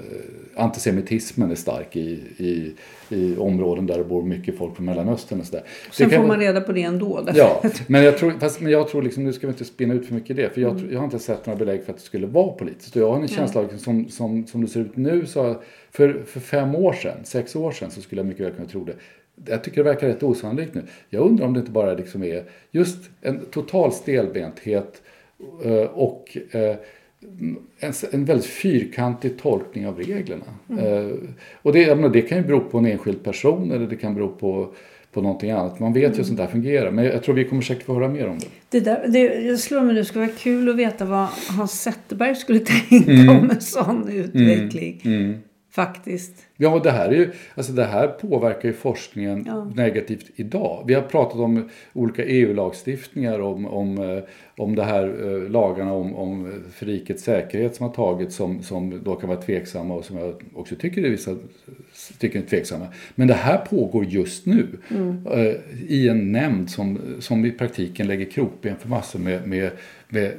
antisemitismen 0.63 1.51
är 1.51 1.55
stark 1.55 1.95
i, 1.95 2.09
i, 2.37 2.73
i 3.09 3.37
områden 3.37 3.87
där 3.87 3.97
det 3.97 4.03
bor 4.03 4.23
mycket 4.23 4.57
folk 4.57 4.75
från 4.75 4.85
Mellanöstern. 4.85 5.39
Och 5.39 5.45
så 5.45 5.55
där. 5.55 5.63
Sen 5.91 6.09
får 6.09 6.27
man 6.27 6.39
reda 6.39 6.61
på 6.61 6.71
det 6.71 6.81
ändå. 6.81 7.21
Därför. 7.21 7.39
Ja, 7.39 7.63
men 7.87 8.03
jag 8.03 8.17
tror, 8.17 8.31
fast, 8.39 8.61
men 8.61 8.71
jag 8.71 8.87
tror 8.87 9.01
liksom, 9.01 9.23
nu 9.23 9.33
ska 9.33 9.47
vi 9.47 9.51
inte 9.51 9.65
spinna 9.65 9.93
ut 9.93 10.05
för 10.05 10.13
mycket 10.13 10.35
det. 10.35 10.49
För 10.49 10.61
jag, 10.61 10.71
mm. 10.71 10.91
jag 10.91 10.99
har 10.99 11.05
inte 11.05 11.19
sett 11.19 11.45
några 11.45 11.59
belägg 11.59 11.83
för 11.83 11.91
att 11.91 11.97
det 11.97 12.03
skulle 12.03 12.27
vara 12.27 12.51
politiskt. 12.51 12.95
Och 12.95 13.01
jag 13.01 13.11
har 13.11 13.21
en 13.21 13.27
känsla 13.27 13.61
av, 13.61 13.77
som, 13.77 14.09
som, 14.09 14.47
som 14.47 14.61
det 14.61 14.67
ser 14.67 14.79
ut 14.79 14.97
nu, 14.97 15.25
så 15.25 15.55
för, 15.91 16.23
för 16.25 16.39
fem 16.39 16.75
år 16.75 16.93
sedan, 16.93 17.17
sex 17.23 17.55
år 17.55 17.71
sedan 17.71 17.91
så 17.91 18.01
skulle 18.01 18.21
jag 18.21 18.27
mycket 18.27 18.45
väl 18.45 18.53
kunna 18.53 18.67
tro 18.67 18.83
det. 18.83 18.95
Jag 19.45 19.63
tycker 19.63 19.77
det 19.83 19.89
verkar 19.89 20.07
rätt 20.07 20.23
osannolikt 20.23 20.73
nu. 20.73 20.83
Jag 21.09 21.21
undrar 21.21 21.45
om 21.45 21.53
det 21.53 21.59
inte 21.59 21.71
bara 21.71 21.93
liksom 21.93 22.23
är 22.23 22.43
just 22.71 22.97
en 23.21 23.45
total 23.45 23.91
stelbenthet 23.91 25.01
eh, 25.63 25.83
och 25.83 26.37
eh, 26.51 26.75
en, 27.79 27.93
en 28.11 28.25
väldigt 28.25 28.45
fyrkantig 28.45 29.37
tolkning 29.37 29.87
av 29.87 29.97
reglerna. 29.97 30.45
Mm. 30.69 30.85
Eh, 30.85 31.15
och 31.61 31.73
det, 31.73 31.95
menar, 31.95 32.09
det 32.09 32.21
kan 32.21 32.37
ju 32.37 32.43
bero 32.43 32.59
på 32.59 32.77
en 32.77 32.85
enskild 32.85 33.23
person 33.23 33.71
eller 33.71 33.87
det 33.87 33.95
kan 33.95 34.15
bero 34.15 34.27
på, 34.27 34.73
på 35.11 35.21
någonting 35.21 35.51
annat. 35.51 35.79
Man 35.79 35.93
vet 35.93 36.03
ju 36.03 36.07
hur 36.07 36.13
mm. 36.13 36.25
sånt 36.25 36.37
där 36.37 36.47
fungerar. 36.47 36.91
Men 36.91 37.05
jag 37.05 37.23
tror 37.23 37.35
vi 37.35 37.43
kommer 37.43 37.61
säkert 37.61 37.85
få 37.85 37.93
höra 37.93 38.07
mer 38.07 38.27
om 38.27 38.39
det. 38.39 38.47
Det, 38.69 38.79
där, 38.79 39.07
det 39.07 39.19
jag 39.19 39.59
slår 39.59 39.81
mig 39.81 39.93
nu, 39.93 39.99
det 39.99 40.05
skulle 40.05 40.25
vara 40.25 40.35
kul 40.37 40.69
att 40.69 40.75
veta 40.75 41.05
vad 41.05 41.27
Hans 41.57 41.81
Zetterberg 41.81 42.35
skulle 42.35 42.59
tänka 42.59 43.11
mm. 43.11 43.29
om 43.29 43.49
en 43.49 43.61
sån 43.61 44.09
utveckling. 44.09 45.01
Faktiskt. 45.75 46.33
Ja, 46.57 46.79
det 46.83 46.91
här, 46.91 47.09
är 47.09 47.15
ju, 47.15 47.31
alltså 47.55 47.73
det 47.73 47.85
här 47.85 48.07
påverkar 48.07 48.69
ju 48.69 48.73
forskningen 48.73 49.43
ja. 49.47 49.63
negativt 49.75 50.31
idag. 50.35 50.83
Vi 50.87 50.93
har 50.93 51.01
pratat 51.01 51.39
om 51.39 51.69
olika 51.93 52.25
EU-lagstiftningar 52.25 53.39
om, 53.39 53.65
om, 53.65 53.97
eh, 53.97 54.23
om 54.57 54.75
det 54.75 54.83
här 54.83 55.07
eh, 55.07 55.49
lagarna 55.49 55.93
om, 55.93 56.15
om 56.15 56.63
för 56.71 56.85
rikets 56.85 57.23
säkerhet 57.23 57.75
som 57.75 57.87
har 57.87 57.93
tagits 57.93 58.35
som, 58.35 58.63
som 58.63 59.01
då 59.03 59.15
kan 59.15 59.29
vara 59.29 59.41
tveksamma 59.41 59.93
och 59.93 60.05
som 60.05 60.17
jag 60.17 60.43
också 60.53 60.75
tycker 60.75 61.03
är 61.03 61.09
vissa 61.09 61.35
tycker 62.19 62.39
är 62.39 62.45
tveksamma. 62.45 62.87
Men 63.15 63.27
det 63.27 63.33
här 63.33 63.57
pågår 63.57 64.05
just 64.05 64.45
nu 64.45 64.67
mm. 64.89 65.27
eh, 65.27 65.55
i 65.87 66.09
en 66.09 66.31
nämnd 66.31 66.69
som, 66.69 66.99
som 67.19 67.45
i 67.45 67.51
praktiken 67.51 68.07
lägger 68.07 68.25
krokben 68.25 68.75
för 68.75 68.89
massor 68.89 69.19
med, 69.19 69.47
med, 69.47 69.71
med 70.09 70.31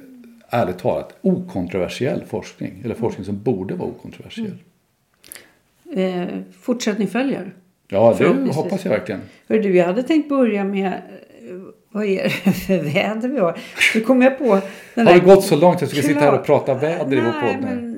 ärligt 0.48 0.78
talat 0.78 1.16
okontroversiell 1.20 2.24
forskning. 2.24 2.80
Eller 2.84 2.94
forskning 2.94 3.24
som 3.24 3.42
borde 3.42 3.74
vara 3.74 3.88
okontroversiell. 3.88 4.46
Mm 4.46 4.58
eh, 5.94 6.24
fortsättning 6.60 7.08
följer. 7.08 7.54
Ja, 7.88 8.16
det 8.18 8.52
hoppas 8.52 8.84
jag 8.84 8.92
verkligen. 8.92 9.20
Hör 9.48 9.58
du, 9.58 9.76
jag 9.76 9.86
hade 9.86 10.02
tänkt 10.02 10.28
börja 10.28 10.64
med 10.64 10.86
eh, 10.86 10.92
vad 11.90 12.04
är 12.04 12.22
det 12.22 12.30
för 12.52 12.78
väder 12.78 13.28
vi 13.28 13.38
har? 13.38 13.58
Nu 13.94 14.00
kom 14.00 14.22
jag 14.22 14.38
på... 14.38 14.60
Den 14.94 15.06
har 15.06 15.14
det 15.14 15.20
gått 15.20 15.44
så 15.44 15.56
långt 15.56 15.74
att 15.74 15.80
jag 15.82 15.90
ska 15.90 16.02
sitta 16.02 16.20
här 16.20 16.38
och 16.38 16.46
prata 16.46 16.74
väder 16.74 17.06
Nej, 17.06 17.18
i 17.18 17.20
vår 17.20 17.32
podd? 17.32 17.95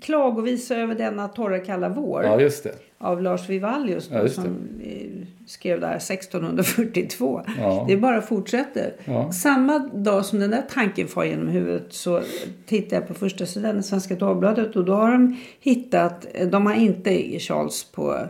Klagovisa 0.00 0.76
över 0.76 0.94
denna 0.94 1.28
torra 1.28 1.58
kalla 1.58 1.88
vår. 1.88 2.24
Ja, 2.24 2.40
just 2.40 2.64
det. 2.64 2.74
Av 2.98 3.22
Lars 3.22 3.48
Vivallius 3.48 4.10
ja, 4.12 4.28
som 4.28 4.56
eh, 4.84 5.26
skrev 5.46 5.80
där 5.80 5.96
1642. 5.96 7.42
Ja. 7.58 7.84
Det 7.88 7.96
bara 7.96 8.22
fortsätter. 8.22 8.92
Ja. 9.04 9.32
Samma 9.32 9.78
dag 9.78 10.24
som 10.24 10.38
den 10.38 10.50
där 10.50 10.62
tanken 10.70 11.08
far 11.08 11.24
genom 11.24 11.48
huvudet 11.48 11.92
så 11.92 12.22
tittade 12.66 12.96
jag 12.96 13.08
på 13.08 13.14
första 13.14 13.46
sidan 13.46 13.78
i 13.78 13.82
Svenska 13.82 14.14
Dagbladet 14.14 14.76
och 14.76 14.84
då 14.84 14.94
har 14.94 15.12
de 15.12 15.36
hittat, 15.60 16.26
de 16.50 16.66
har 16.66 16.74
inte 16.74 17.38
Charles 17.38 17.84
på 17.84 18.26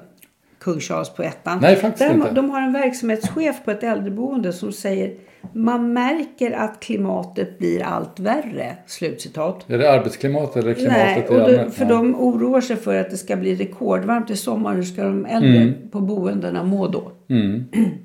kung 0.62 0.80
Charles 0.80 1.10
på 1.10 1.22
ettan. 1.22 1.58
Nej, 1.62 1.76
faktiskt 1.76 2.10
de, 2.10 2.14
inte. 2.14 2.30
De 2.30 2.50
har 2.50 2.62
en 2.62 2.72
verksamhetschef 2.72 3.64
på 3.64 3.70
ett 3.70 3.82
äldreboende 3.82 4.52
som 4.52 4.72
säger 4.72 5.14
man 5.52 5.92
märker 5.92 6.52
att 6.52 6.80
klimatet 6.80 7.58
blir 7.58 7.82
allt 7.82 8.20
värre. 8.20 8.76
Slutcitat. 8.86 9.70
Är 9.70 9.78
det 9.78 9.92
arbetsklimatet 9.92 10.56
eller 10.56 10.74
klimatet 10.74 11.30
Nej, 11.30 11.40
och 11.40 11.50
då, 11.50 11.70
för 11.70 11.84
de 11.84 12.14
oroar 12.14 12.60
sig 12.60 12.76
för 12.76 12.96
att 13.00 13.10
det 13.10 13.16
ska 13.16 13.36
bli 13.36 13.54
rekordvarmt 13.54 14.30
i 14.30 14.36
sommar. 14.36 14.74
Hur 14.74 14.82
ska 14.82 15.02
de 15.02 15.26
äldre 15.26 15.56
mm. 15.56 15.74
på 15.90 16.00
boendena 16.00 16.64
må 16.64 16.88
då? 16.88 17.12
Mm. 17.28 17.64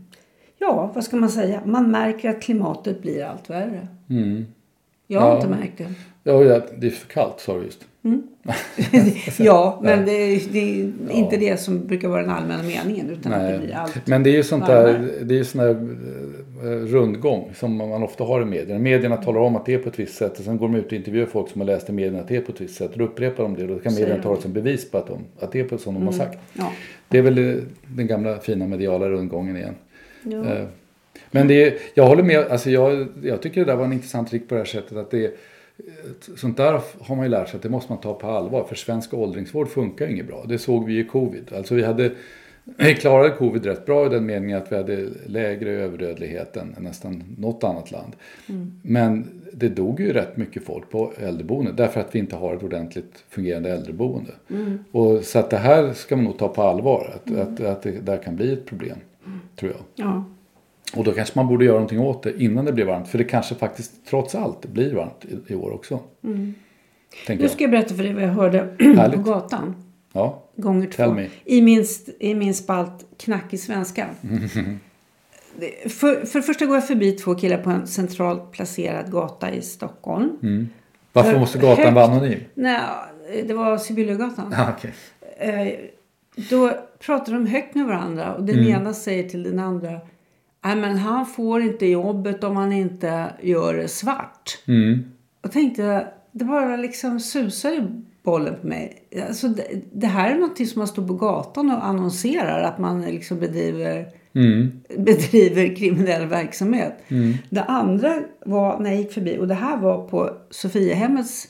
Ja, 0.60 0.92
vad 0.96 1.04
ska 1.04 1.18
man 1.18 1.30
säga? 1.30 1.62
Man 1.66 1.92
märker 1.92 2.30
att 2.30 2.42
klimatet 2.42 3.02
blir 3.02 3.26
allt 3.26 3.50
värre. 3.50 3.88
Mm. 4.10 4.46
Jag 5.08 5.20
har 5.20 5.30
ja. 5.30 5.36
inte 5.36 5.48
märkt 5.48 5.78
det. 5.78 5.94
Ja, 6.24 6.62
det 6.78 6.88
är 6.88 6.92
för 6.92 7.08
kallt 7.08 7.40
sa 7.40 7.58
du 7.58 7.64
just. 7.64 7.86
Mm. 8.04 8.24
ja, 9.38 9.80
men 9.84 10.06
det 10.06 10.12
är, 10.12 10.42
det 10.52 10.60
är 10.60 10.92
ja. 11.08 11.14
inte 11.14 11.38
det 11.38 11.60
som 11.60 11.88
brukar 11.88 12.08
vara 12.08 12.22
den 12.22 12.30
allmänna 12.30 12.64
meningen. 12.64 13.10
Utan 13.10 13.32
Nej. 13.32 13.52
det 13.52 13.60
blir 13.60 13.76
allt 13.76 14.08
men 14.08 14.24
det 14.24 14.30
är 14.30 14.36
ju 14.36 14.44
sånt 14.44 14.66
där, 14.66 15.10
det 15.22 15.34
är 15.34 15.38
ju 15.38 15.46
sån 15.46 15.62
där 15.62 15.70
eh, 16.64 16.86
rundgång 16.86 17.52
som 17.56 17.76
man 17.78 18.04
ofta 18.04 18.24
har 18.24 18.42
i 18.42 18.46
medierna. 18.46 18.80
Medierna 18.80 19.18
talar 19.18 19.42
om 19.42 19.56
att 19.56 19.66
det 19.66 19.74
är 19.74 19.78
på 19.78 19.90
ett 19.90 20.00
visst 20.00 20.16
sätt 20.16 20.40
och 20.40 20.46
sen 20.46 20.58
går 20.58 20.68
de 20.68 20.76
ut 20.76 20.86
och 20.86 20.94
intervjuar 20.94 21.26
folk 21.26 21.50
som 21.50 21.62
har 21.62 21.66
läst 21.66 21.90
i 21.90 21.92
medierna 21.92 22.20
att 22.20 22.28
det 22.28 22.36
är 22.36 22.42
på 22.42 22.52
ett 22.52 22.62
visst 22.62 22.76
sätt. 22.76 22.92
Och 22.92 22.98
då 22.98 23.06
upprepar 23.06 23.44
de 23.44 23.56
det 23.56 23.62
och 23.62 23.70
då 23.70 23.80
kan 23.80 23.94
medierna 23.94 24.24
ta 24.24 24.36
det 24.36 24.42
som 24.42 24.54
bevis 24.54 24.92
på 24.92 24.98
att, 24.98 25.08
de, 25.08 25.20
att 25.40 25.52
det 25.52 25.60
är 25.60 25.64
på 25.64 25.76
ett 25.76 25.82
som 25.82 25.94
de 25.94 26.04
har 26.04 26.14
mm. 26.14 26.26
sagt. 26.26 26.40
Ja. 26.54 26.72
Det 27.08 27.18
är 27.18 27.22
väl 27.22 27.62
den 27.96 28.08
gamla 28.08 28.40
fina 28.40 28.68
mediala 28.68 29.10
rundgången 29.10 29.58
igen. 29.58 29.76
Ja. 30.24 30.44
Men 31.32 31.48
det 31.48 31.64
är, 31.64 31.78
jag 31.94 32.08
håller 32.08 32.24
med, 32.24 32.48
alltså 32.48 32.70
jag, 32.70 33.08
jag 33.24 33.42
tycker 33.42 33.66
det 33.66 33.72
där 33.72 33.76
var 33.76 33.86
en 33.86 33.94
intressant 33.94 34.30
trick 34.30 34.50
på 34.50 34.56
det 34.56 34.62
här 34.62 34.66
sättet 34.66 34.98
att 34.98 35.12
det 35.12 35.26
är, 35.26 35.32
Sånt 36.36 36.58
där 36.58 36.82
har 37.00 37.16
man 37.16 37.26
ju 37.26 37.30
lärt 37.30 37.50
sig 37.50 37.58
att 37.58 37.64
det 37.64 37.70
måste 37.70 37.92
man 37.92 38.02
ta 38.02 38.14
på 38.14 38.28
allvar 38.28 38.64
för 38.64 38.76
svensk 38.76 39.14
åldringsvård 39.14 39.70
funkar 39.70 40.08
inget 40.08 40.28
bra. 40.28 40.46
Det 40.48 40.58
såg 40.58 40.86
vi 40.86 41.00
i 41.00 41.04
covid. 41.04 41.54
Alltså 41.56 41.76
vi, 41.76 41.84
hade, 41.84 42.12
vi 42.64 42.96
klarade 42.96 43.30
covid 43.30 43.66
rätt 43.66 43.86
bra 43.86 44.06
i 44.06 44.10
den 44.10 44.26
meningen 44.26 44.58
att 44.58 44.72
vi 44.72 44.76
hade 44.76 45.08
lägre 45.26 45.70
överdödlighet 45.70 46.58
än 46.58 46.76
nästan 46.80 47.24
något 47.38 47.64
annat 47.64 47.92
land. 47.92 48.14
Mm. 48.50 48.74
Men 48.82 49.42
det 49.52 49.70
dog 49.70 50.00
ju 50.00 50.14
rätt 50.14 50.38
mycket 50.38 50.64
folk 50.64 50.90
på 50.90 51.14
äldreboende 51.18 51.72
därför 51.72 52.02
att 52.02 52.16
vi 52.16 52.20
inte 52.20 52.36
har 52.36 52.56
ett 52.56 52.64
ordentligt 52.64 53.24
fungerande 53.30 53.70
äldreboende. 53.70 54.32
Mm. 54.50 54.84
Och, 54.92 55.24
så 55.24 55.40
att 55.40 55.50
det 55.50 55.58
här 55.58 55.94
ska 55.94 56.16
man 56.16 56.26
nog 56.26 56.38
ta 56.38 56.48
på 56.48 56.62
allvar, 56.62 57.14
att, 57.16 57.30
mm. 57.30 57.42
att, 57.42 57.60
att 57.60 57.82
det 57.82 57.92
där 57.92 58.18
kan 58.18 58.36
bli 58.36 58.54
ett 58.54 58.66
problem. 58.66 58.98
Tror 59.56 59.72
jag. 59.72 60.06
Ja. 60.06 60.24
Och 60.96 61.04
då 61.04 61.12
kanske 61.12 61.40
man 61.40 61.48
borde 61.48 61.66
göra 61.66 61.76
någonting 61.76 62.00
åt 62.00 62.24
det 62.24 62.44
innan 62.44 62.66
det 62.66 62.74
blir 62.74 62.86
varmt. 62.86 63.08
För 63.08 63.18
det 63.18 63.24
kanske 63.24 63.56
faktiskt 63.56 64.06
trots 64.10 64.36
allt 64.36 64.66
blir 64.66 64.96
varmt 64.96 65.26
i, 65.26 65.54
i 65.54 65.56
år 65.56 65.72
också. 65.72 66.00
Mm. 66.24 66.54
Nu 67.28 67.50
ska 67.50 67.64
jag 67.64 67.72
berätta 67.72 67.96
för 67.96 68.04
dig 68.04 68.14
vad 68.14 68.24
jag 68.24 68.30
hörde 68.30 68.68
på 69.16 69.22
gatan. 69.22 69.76
Ja. 70.14 70.44
Gånger 70.56 70.88
två. 70.88 71.20
I 71.46 71.62
min, 71.62 71.86
I 72.20 72.34
min 72.34 72.54
spalt 72.54 73.06
Knack 73.18 73.54
i 73.54 73.58
svenska. 73.58 74.08
Mm. 74.24 74.80
För, 75.90 76.26
för 76.26 76.42
första 76.42 76.66
går 76.66 76.76
jag 76.76 76.88
förbi 76.88 77.12
två 77.12 77.36
killar 77.36 77.58
på 77.58 77.70
en 77.70 77.88
centralt 77.88 78.52
placerad 78.52 79.12
gata 79.12 79.52
i 79.52 79.62
Stockholm. 79.62 80.30
Mm. 80.44 80.70
Varför 81.14 81.32
för 81.32 81.40
måste 81.40 81.58
gatan 81.58 81.84
högt, 81.84 81.96
vara 81.96 82.06
anonym? 82.06 82.40
Nej, 82.54 82.80
det 83.48 83.54
var 83.54 83.78
Sibyllegatan. 83.78 84.54
Ah, 84.58 84.74
okay. 84.74 84.92
Eh, 85.38 85.74
då 86.50 86.72
pratar 87.00 87.34
de 87.34 87.46
högt 87.46 87.76
med 87.76 87.86
varandra 87.86 88.34
och 88.34 88.44
den 88.44 88.60
mm. 88.60 88.68
ena 88.68 88.94
säger 88.94 89.30
till 89.30 89.44
den 89.44 89.60
andra 89.60 90.00
Nej, 90.66 90.76
men 90.76 90.98
han 90.98 91.26
får 91.26 91.62
inte 91.62 91.86
jobbet 91.86 92.44
om 92.44 92.56
han 92.56 92.74
inte 92.74 93.34
gör 93.42 93.74
det 93.74 93.88
svart. 93.88 94.64
Mm. 94.68 95.04
Och 95.44 95.52
tänkte, 95.52 96.08
det 96.32 96.46
bara 96.46 96.76
liksom 96.76 97.20
susar 97.20 97.72
i 97.72 97.82
bollen 98.24 98.56
på 98.62 98.68
mig. 98.68 99.04
Alltså, 99.28 99.48
det, 99.48 99.68
det, 99.94 100.08
här 100.08 100.32
är 100.32 100.40
något 100.40 100.68
som 100.68 100.80
man 100.80 100.88
står 100.88 101.08
på 101.08 101.14
gatan 101.14 101.72
och 101.72 101.86
annonserar 101.86 102.64
att 102.64 102.80
man 102.80 103.02
liksom 103.02 103.40
bedriver, 103.40 104.06
mm. 104.34 104.72
bedriver 104.98 105.76
kriminell 105.76 106.26
verksamhet. 106.26 106.94
Mm. 107.08 107.34
Det 107.50 107.64
andra 107.64 108.14
var 108.46 108.80
när 108.80 108.90
jag 108.90 109.00
gick 109.00 109.14
förbi, 109.14 109.38
och 109.38 109.48
det 109.48 109.54
här 109.54 109.78
var 109.78 110.08
på 110.08 110.32
Sofiahemmets 110.50 111.48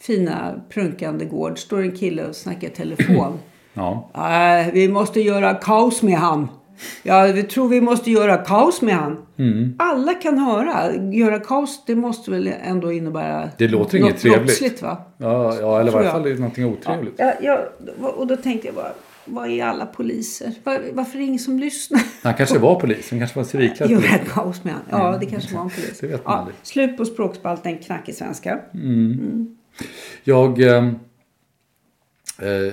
fina 0.00 0.60
prunkande 0.68 1.24
gård. 1.24 1.58
Står 1.58 1.82
en 1.82 1.96
kille 1.96 2.26
och 2.26 2.36
snackar 2.36 2.68
telefon. 2.68 3.38
Ja. 3.74 4.10
Äh, 4.14 4.72
vi 4.72 4.88
måste 4.88 5.20
göra 5.20 5.54
kaos 5.54 6.02
med 6.02 6.18
han. 6.18 6.48
Ja, 7.02 7.32
vi 7.34 7.42
tror 7.42 7.68
vi 7.68 7.80
måste 7.80 8.10
göra 8.10 8.36
kaos 8.36 8.82
med 8.82 8.94
han. 8.94 9.16
Mm. 9.36 9.74
Alla 9.78 10.14
kan 10.14 10.38
höra. 10.38 10.94
Göra 11.12 11.38
kaos, 11.38 11.82
det 11.86 11.94
måste 11.94 12.30
väl 12.30 12.50
ändå 12.62 12.92
innebära 12.92 13.50
Det 13.58 13.68
låter 13.68 13.98
inget 13.98 14.18
trevligt. 14.18 14.46
Brottsligt, 14.46 14.82
va? 14.82 14.96
Ja, 15.16 15.56
ja 15.60 15.80
eller 15.80 15.90
i 15.90 15.94
varje 15.94 16.10
fall 16.10 16.34
någonting 16.34 16.64
otrevligt. 16.64 17.14
Ja, 17.16 17.32
ja, 17.40 17.58
och 18.02 18.26
då 18.26 18.36
tänkte 18.36 18.68
jag 18.68 18.74
bara, 18.74 18.92
vad 19.24 19.50
är 19.50 19.64
alla 19.64 19.86
poliser? 19.86 20.52
Var, 20.64 20.80
varför 20.92 21.14
är 21.14 21.18
det 21.18 21.26
ingen 21.26 21.38
som 21.38 21.58
lyssnar? 21.58 22.02
Han 22.22 22.34
kanske 22.34 22.58
var 22.58 22.80
polis, 22.80 23.10
han 23.10 23.18
kanske 23.18 23.38
var 23.38 23.44
civilklädd 23.44 23.90
Göra 23.90 24.18
kaos 24.28 24.64
med 24.64 24.72
han. 24.72 24.82
Ja, 24.90 25.08
mm. 25.08 25.20
det 25.20 25.26
kanske 25.26 25.54
var 25.54 25.62
en 25.62 25.70
polis. 25.70 25.98
det 26.00 26.06
vet 26.06 26.24
man 26.24 26.46
ja, 26.46 26.52
Slut 26.62 26.96
på 26.96 27.04
språkspalten 27.04 27.78
knackig 27.78 28.14
svenska. 28.14 28.58
Mm. 28.74 29.12
mm. 29.12 29.56
Jag... 30.24 30.62
Eh, 30.62 30.92
Eh, 32.40 32.72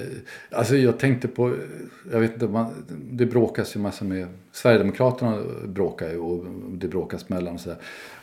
alltså 0.51 0.77
jag 0.77 0.99
tänkte 0.99 1.27
på, 1.27 1.55
jag 2.11 2.19
vet 2.19 2.33
inte, 2.33 2.47
man, 2.47 2.73
det 3.11 3.25
bråkas 3.25 3.75
ju 3.75 3.79
massa 3.79 4.05
med, 4.05 4.27
Sverigedemokraterna 4.51 5.41
bråkar 5.65 6.09
ju 6.09 6.17
och 6.17 6.45
det 6.71 6.87
bråkas 6.87 7.29
mellan 7.29 7.53
och 7.53 7.59
sådär. 7.59 7.77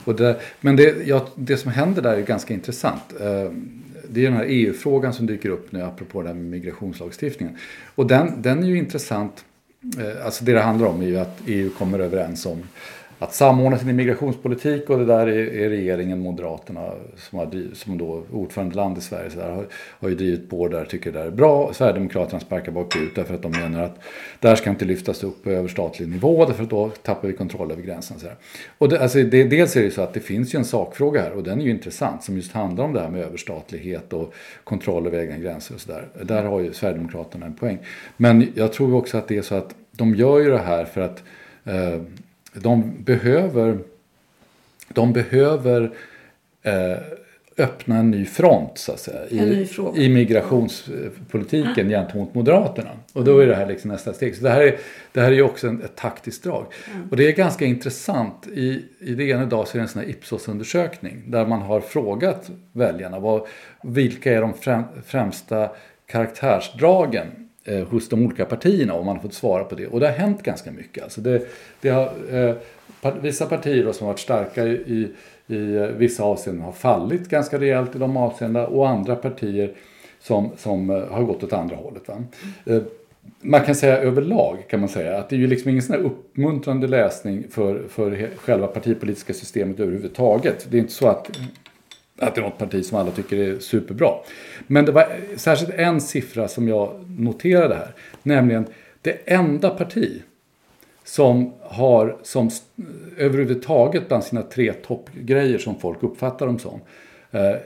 Och 0.04 0.14
det, 0.14 0.40
men 0.60 0.76
det, 0.76 1.06
ja, 1.06 1.28
det 1.34 1.56
som 1.56 1.70
händer 1.70 2.02
där 2.02 2.16
är 2.16 2.22
ganska 2.22 2.54
intressant. 2.54 3.02
Eh, 3.20 3.50
det 4.08 4.20
är 4.20 4.24
den 4.24 4.32
här 4.32 4.46
EU-frågan 4.48 5.12
som 5.12 5.26
dyker 5.26 5.48
upp 5.48 5.72
nu 5.72 5.82
apropå 5.82 6.22
det 6.22 6.28
här 6.28 6.34
med 6.34 6.44
migrationslagstiftningen. 6.44 7.56
Och 7.94 8.06
den, 8.06 8.42
den 8.42 8.62
är 8.62 8.68
ju 8.68 8.78
intressant, 8.78 9.44
eh, 9.98 10.26
alltså 10.26 10.44
det 10.44 10.52
det 10.52 10.60
handlar 10.60 10.86
om 10.86 11.02
är 11.02 11.06
ju 11.06 11.18
att 11.18 11.40
EU 11.46 11.70
kommer 11.70 11.98
överens 11.98 12.46
om 12.46 12.62
att 13.24 13.34
samordna 13.34 13.78
sin 13.78 13.88
immigrationspolitik 13.88 14.90
och 14.90 14.98
det 14.98 15.04
där 15.04 15.26
är, 15.26 15.54
är 15.54 15.68
regeringen, 15.68 16.20
Moderaterna 16.20 16.90
som, 17.16 17.38
har, 17.38 17.74
som 17.74 17.98
då 17.98 18.22
ordförandeland 18.32 18.98
i 18.98 19.00
Sverige 19.00 19.30
så 19.30 19.38
där, 19.38 19.50
har, 19.50 19.66
har 19.72 20.08
ju 20.08 20.14
drivit 20.14 20.50
på 20.50 20.68
där, 20.68 20.84
tycker 20.84 21.12
det 21.12 21.18
där 21.18 21.26
är 21.26 21.30
bra. 21.30 21.72
Sverigedemokraterna 21.72 22.40
sparkar 22.40 22.72
bakut 22.72 23.14
därför 23.14 23.34
att 23.34 23.42
de 23.42 23.52
menar 23.52 23.82
att 23.82 23.98
det 24.40 24.48
här 24.48 24.56
ska 24.56 24.70
inte 24.70 24.84
lyftas 24.84 25.24
upp 25.24 25.44
på 25.44 25.50
överstatlig 25.50 26.08
nivå 26.08 26.44
därför 26.44 26.62
att 26.62 26.70
då 26.70 26.88
tappar 26.88 27.28
vi 27.28 27.34
kontroll 27.34 27.70
över 27.70 27.82
gränsen. 27.82 28.18
Så 28.18 28.26
där. 28.26 28.36
Och 28.78 28.88
det, 28.88 29.00
alltså 29.00 29.22
det, 29.22 29.44
dels 29.44 29.76
är 29.76 29.80
det 29.80 29.86
ju 29.86 29.92
så 29.92 30.02
att 30.02 30.14
det 30.14 30.20
finns 30.20 30.54
ju 30.54 30.58
en 30.58 30.64
sakfråga 30.64 31.22
här 31.22 31.32
och 31.32 31.42
den 31.42 31.60
är 31.60 31.64
ju 31.64 31.70
intressant 31.70 32.24
som 32.24 32.36
just 32.36 32.52
handlar 32.52 32.84
om 32.84 32.92
det 32.92 33.00
här 33.00 33.10
med 33.10 33.20
överstatlighet 33.20 34.12
och 34.12 34.34
kontroll 34.64 35.06
över 35.06 35.20
egna 35.20 35.38
gränser 35.38 35.74
och 35.74 35.80
sådär. 35.80 36.08
Där 36.22 36.42
har 36.42 36.60
ju 36.60 36.72
Sverigedemokraterna 36.72 37.46
en 37.46 37.54
poäng. 37.54 37.78
Men 38.16 38.52
jag 38.54 38.72
tror 38.72 38.94
också 38.94 39.18
att 39.18 39.28
det 39.28 39.36
är 39.36 39.42
så 39.42 39.54
att 39.54 39.74
de 39.90 40.14
gör 40.14 40.38
ju 40.38 40.50
det 40.50 40.58
här 40.58 40.84
för 40.84 41.00
att 41.00 41.22
eh, 41.64 42.00
de 42.54 43.04
behöver, 43.04 43.78
de 44.88 45.12
behöver 45.12 45.90
eh, 46.62 46.98
öppna 47.58 47.96
en 47.96 48.10
ny 48.10 48.24
front 48.24 48.78
så 48.78 48.92
att 48.92 49.00
säga, 49.00 49.26
i, 49.28 49.68
i 49.96 50.08
migrationspolitiken 50.08 51.90
ja. 51.90 51.98
gentemot 51.98 52.34
Moderaterna. 52.34 52.90
Och 53.12 53.24
då 53.24 53.38
är 53.38 53.46
det 53.46 53.54
här 53.54 53.66
liksom 53.66 53.90
nästa 53.90 54.12
steg. 54.12 54.36
Så 54.36 54.42
det 54.42 54.50
här 54.50 54.60
är, 54.60 54.78
det 55.12 55.20
här 55.20 55.30
är 55.30 55.34
ju 55.34 55.42
också 55.42 55.68
en, 55.68 55.82
ett 55.82 55.96
taktiskt 55.96 56.44
drag. 56.44 56.66
Mm. 56.94 57.08
Och 57.10 57.16
det 57.16 57.28
är 57.28 57.32
ganska 57.32 57.64
intressant. 57.64 58.46
I, 58.46 58.84
i 59.00 59.14
det 59.14 59.24
ena 59.24 59.46
dag 59.46 59.68
så 59.68 59.76
är 59.76 59.78
det 59.78 59.84
en 59.84 59.88
sån 59.88 60.02
här 60.02 60.08
Ipsos-undersökning 60.08 61.22
där 61.26 61.46
man 61.46 61.62
har 61.62 61.80
frågat 61.80 62.50
väljarna 62.72 63.18
vad, 63.18 63.46
vilka 63.82 64.32
är 64.32 64.40
de 64.40 64.54
främ, 64.54 64.82
främsta 65.06 65.70
karaktärsdragen 66.06 67.43
eh, 67.64 67.88
hos 67.88 68.08
de 68.08 68.26
olika 68.26 68.44
partierna 68.44 68.94
och 68.94 69.04
man 69.04 69.16
har 69.16 69.22
fått 69.22 69.34
svara 69.34 69.64
på 69.64 69.74
det. 69.74 69.86
Och 69.86 70.00
det 70.00 70.06
har 70.06 70.14
hänt 70.14 70.42
ganska 70.42 70.70
mycket. 70.70 71.04
Alltså 71.04 71.20
det, 71.20 71.42
det 71.80 71.88
har, 71.88 72.12
eh, 72.32 72.54
vissa 73.20 73.46
partier 73.46 73.92
som 73.92 74.06
har 74.06 74.12
varit 74.12 74.20
starka 74.20 74.64
i, 74.66 75.08
i 75.46 75.56
vissa 75.96 76.22
avseenden 76.24 76.64
har 76.64 76.72
fallit 76.72 77.28
ganska 77.28 77.60
rejält 77.60 77.96
i 77.96 77.98
de 77.98 78.16
avseendena 78.16 78.66
och 78.66 78.88
andra 78.88 79.16
partier 79.16 79.72
som, 80.20 80.50
som 80.56 80.90
eh, 80.90 81.06
har 81.08 81.22
gått 81.22 81.42
åt 81.42 81.52
andra 81.52 81.76
hållet. 81.76 82.08
Va? 82.08 82.14
Eh, 82.66 82.82
man 83.40 83.60
kan 83.60 83.74
säga 83.74 83.98
överlag 83.98 84.56
kan 84.68 84.80
man 84.80 84.88
säga 84.88 85.18
att 85.18 85.28
det 85.28 85.36
är 85.36 85.40
ju 85.40 85.46
liksom 85.46 85.70
ingen 85.70 85.82
sån 85.82 85.96
här 85.96 86.02
uppmuntrande 86.02 86.86
läsning 86.86 87.44
för, 87.50 87.82
för 87.88 88.30
själva 88.36 88.66
partipolitiska 88.66 89.34
systemet 89.34 89.80
överhuvudtaget. 89.80 90.66
Det 90.70 90.76
är 90.76 90.80
inte 90.80 90.92
så 90.92 91.08
att 91.08 91.30
att 92.18 92.34
det 92.34 92.40
är 92.40 92.42
något 92.42 92.58
parti 92.58 92.84
som 92.84 92.98
alla 92.98 93.10
tycker 93.10 93.36
är 93.36 93.58
superbra. 93.58 94.10
Men 94.66 94.84
det 94.84 94.92
var 94.92 95.06
särskilt 95.36 95.74
en 95.74 96.00
siffra 96.00 96.48
som 96.48 96.68
jag 96.68 97.04
noterade 97.18 97.74
här. 97.74 97.94
Nämligen 98.22 98.66
det 99.02 99.32
enda 99.32 99.70
parti 99.70 100.22
som 101.04 101.52
har 101.60 102.16
som 102.22 102.50
överhuvudtaget 103.18 104.08
bland 104.08 104.24
sina 104.24 104.42
tre 104.42 104.72
toppgrejer 104.72 105.58
som 105.58 105.80
folk 105.80 106.02
uppfattar 106.02 106.46
dem 106.46 106.58
som 106.58 106.80
eh, 107.30 107.50
eh 107.50 107.58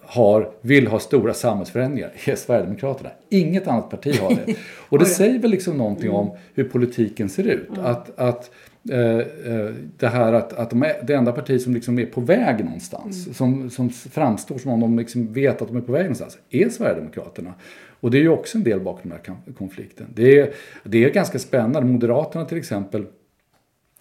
har, 0.00 0.50
vill 0.60 0.86
ha 0.86 0.98
stora 0.98 1.34
samhällsförändringar 1.34 2.12
är 2.24 2.36
Sverigedemokraterna. 2.36 3.10
Inget 3.28 3.68
annat 3.68 3.90
parti 3.90 4.18
har 4.20 4.30
det. 4.30 4.54
Och 4.88 4.98
det 4.98 5.06
säger 5.06 5.38
väl 5.38 5.50
liksom 5.50 5.78
någonting 5.78 6.10
om 6.10 6.36
hur 6.54 6.64
politiken 6.64 7.28
ser 7.28 7.44
ut. 7.44 7.78
Att, 7.78 8.18
att 8.18 8.44
eh, 8.44 8.52
det 8.82 10.08
här 10.08 10.32
att, 10.32 10.52
att 10.52 10.70
de 10.70 10.82
är 10.82 11.02
det 11.02 11.14
enda 11.14 11.32
parti 11.32 11.60
som 11.60 11.74
liksom 11.74 11.98
är 11.98 12.06
på 12.06 12.20
väg 12.20 12.64
någonstans, 12.64 13.26
mm. 13.26 13.34
som, 13.34 13.70
som 13.70 13.90
framstår 13.90 14.58
som 14.58 14.70
om 14.70 14.80
de 14.80 14.98
liksom 14.98 15.32
vet 15.32 15.62
att 15.62 15.68
de 15.68 15.76
är 15.76 15.80
på 15.80 15.92
väg 15.92 16.02
någonstans, 16.02 16.38
är 16.50 16.68
Sverigedemokraterna. 16.68 17.54
Och 18.00 18.10
det 18.10 18.18
är 18.18 18.22
ju 18.22 18.28
också 18.28 18.58
en 18.58 18.64
del 18.64 18.80
bakom 18.80 19.10
den 19.10 19.20
här 19.26 19.52
konflikten. 19.58 20.06
Det 20.14 20.40
är, 20.40 20.50
det 20.84 21.04
är 21.04 21.10
ganska 21.10 21.38
spännande. 21.38 21.92
Moderaterna 21.92 22.44
till 22.44 22.58
exempel, 22.58 23.06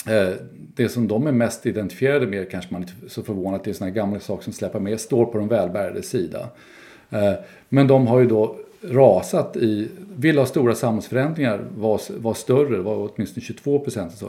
eh, 0.07 0.29
det 0.75 0.89
som 0.89 1.07
de 1.07 1.27
är 1.27 1.31
mest 1.31 1.65
identifierade 1.65 2.27
med 2.27 2.51
kanske 2.51 2.73
man 2.73 2.81
inte 2.81 2.93
är 3.05 3.09
så 3.09 3.23
förvånad, 3.23 3.61
det 3.63 3.69
är 3.69 3.73
sådana 3.73 3.91
gamla 3.91 4.19
saker 4.19 4.43
som 4.43 4.53
släpar 4.53 4.79
med, 4.79 4.99
står 4.99 5.25
på 5.25 5.37
de 5.37 5.47
välbärgades 5.47 6.09
sida. 6.09 6.49
Men 7.69 7.87
de 7.87 8.07
har 8.07 8.19
ju 8.19 8.27
då 8.27 8.55
rasat 8.83 9.57
i, 9.57 9.87
vill 10.15 10.37
ha 10.37 10.45
stora 10.45 10.75
samhällsförändringar 10.75 11.61
var, 11.77 12.01
var 12.17 12.33
större, 12.33 12.77
det 12.77 12.83
var 12.83 13.09
åtminstone 13.15 13.45
22 13.45 13.79
procent 13.79 14.23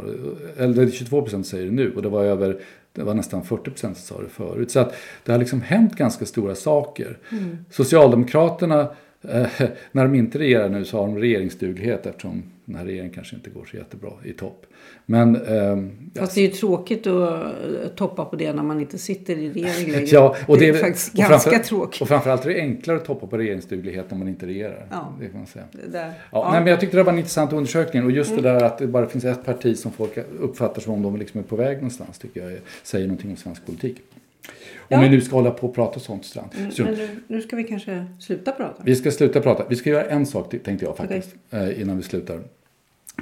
eller 0.56 0.90
22 0.90 1.22
procent 1.22 1.46
säger 1.46 1.64
det 1.64 1.70
nu 1.70 1.92
och 1.96 2.02
det 2.02 2.08
var 2.08 2.24
över 2.24 2.58
det 2.92 3.02
var 3.02 3.14
nästan 3.14 3.44
40 3.44 3.70
procent 3.70 3.98
som 3.98 4.16
sa 4.16 4.22
det 4.22 4.28
förut. 4.28 4.70
Så 4.70 4.80
att 4.80 4.94
det 5.24 5.32
har 5.32 5.38
liksom 5.38 5.62
hänt 5.62 5.96
ganska 5.96 6.26
stora 6.26 6.54
saker. 6.54 7.18
Mm. 7.30 7.58
Socialdemokraterna 7.70 8.88
Eh, 9.28 9.46
när 9.92 10.02
de 10.02 10.14
inte 10.14 10.38
regerar 10.38 10.68
nu 10.68 10.85
så 10.85 10.98
har 10.98 11.06
de 11.06 11.18
regeringsduglighet 11.18 12.06
eftersom 12.06 12.42
den 12.64 12.76
här 12.76 12.85
regeringen 12.85 13.12
kanske 13.12 13.37
inte 13.37 13.50
går 13.50 13.64
så 13.70 13.76
jättebra 13.76 14.11
i 14.24 14.32
topp. 14.32 14.66
Men, 15.06 15.37
eh, 15.37 15.76
Fast 16.20 16.35
det 16.35 16.40
är 16.40 16.42
ju 16.42 16.50
tråkigt 16.50 17.06
att 17.06 17.44
eh, 17.44 17.88
toppa 17.96 18.24
på 18.24 18.37
det 18.37 18.52
när 18.52 18.62
man 18.62 18.80
inte 18.80 18.98
sitter 18.98 19.38
i 19.38 19.50
regering 19.50 19.92
längre. 19.92 20.06
Ja, 20.06 20.37
och 20.46 20.58
det, 20.58 20.64
det 20.64 20.68
är 20.70 20.74
är 20.74 20.78
faktiskt 20.78 21.12
och 21.12 21.18
ganska 21.18 21.58
tråkigt. 21.58 22.02
Och 22.02 22.08
framförallt 22.08 22.44
är 22.44 22.48
det 22.48 22.61
enklare 22.61 22.96
att 22.96 23.04
toppa 23.04 23.26
på 23.26 23.38
regeringsduglighet 23.38 24.12
om 24.12 24.18
man 24.18 24.28
inte 24.28 24.46
regerar. 24.46 24.87
Ja. 24.90 25.14
Det 25.20 25.28
kan 25.28 25.38
man 25.38 25.46
säga. 25.46 25.64
Det 25.72 25.92
där. 25.92 26.12
Ja, 26.30 26.48
Nej, 26.52 26.61
men 26.61 26.70
jag 26.70 26.80
tyckte 26.80 26.96
det 26.96 27.02
var 27.02 27.12
en 27.12 27.18
intressant 27.18 27.52
undersökning 27.52 28.04
och 28.04 28.11
just 28.11 28.37
det 28.37 28.42
där 28.42 28.64
att 28.64 28.78
det 28.78 28.87
bara 28.87 29.06
finns 29.06 29.24
ett 29.24 29.44
parti 29.44 29.78
som 29.78 29.92
folk 29.92 30.18
uppfattar 30.40 30.80
som 30.80 30.94
om 30.94 31.02
de 31.02 31.16
liksom 31.16 31.40
är 31.40 31.44
på 31.44 31.56
väg 31.56 31.76
någonstans 31.76 32.18
tycker 32.18 32.50
jag 32.50 32.58
säger 32.82 33.06
någonting 33.06 33.30
om 33.30 33.37
svensk 33.37 33.66
politik. 33.66 33.96
Om 34.88 34.96
Ja. 34.96 35.00
vi 35.00 35.08
nu 35.08 35.20
ska 35.20 35.36
hålla 35.36 35.50
på 35.50 35.66
och 35.66 35.74
prata 35.74 36.00
sånt 36.00 36.24
Strand. 36.24 36.48
Så, 36.72 36.82
Men 36.84 36.94
nu, 36.94 37.08
nu 37.26 37.42
ska 37.42 37.56
vi 37.56 37.64
kanske 37.64 38.06
sluta 38.20 38.52
prata. 38.52 38.82
vi 38.84 38.96
ska 38.96 39.10
sluta 39.10 39.40
prata. 39.40 39.64
Vi 39.68 39.76
ska 39.76 39.90
göra 39.90 40.04
en 40.04 40.26
sak 40.26 40.50
till, 40.50 40.60
tänkte 40.60 40.84
jag 40.86 40.96
faktiskt 40.96 41.34
eh, 41.50 41.80
innan 41.82 41.96
vi 41.96 42.02
slutar. 42.02 42.40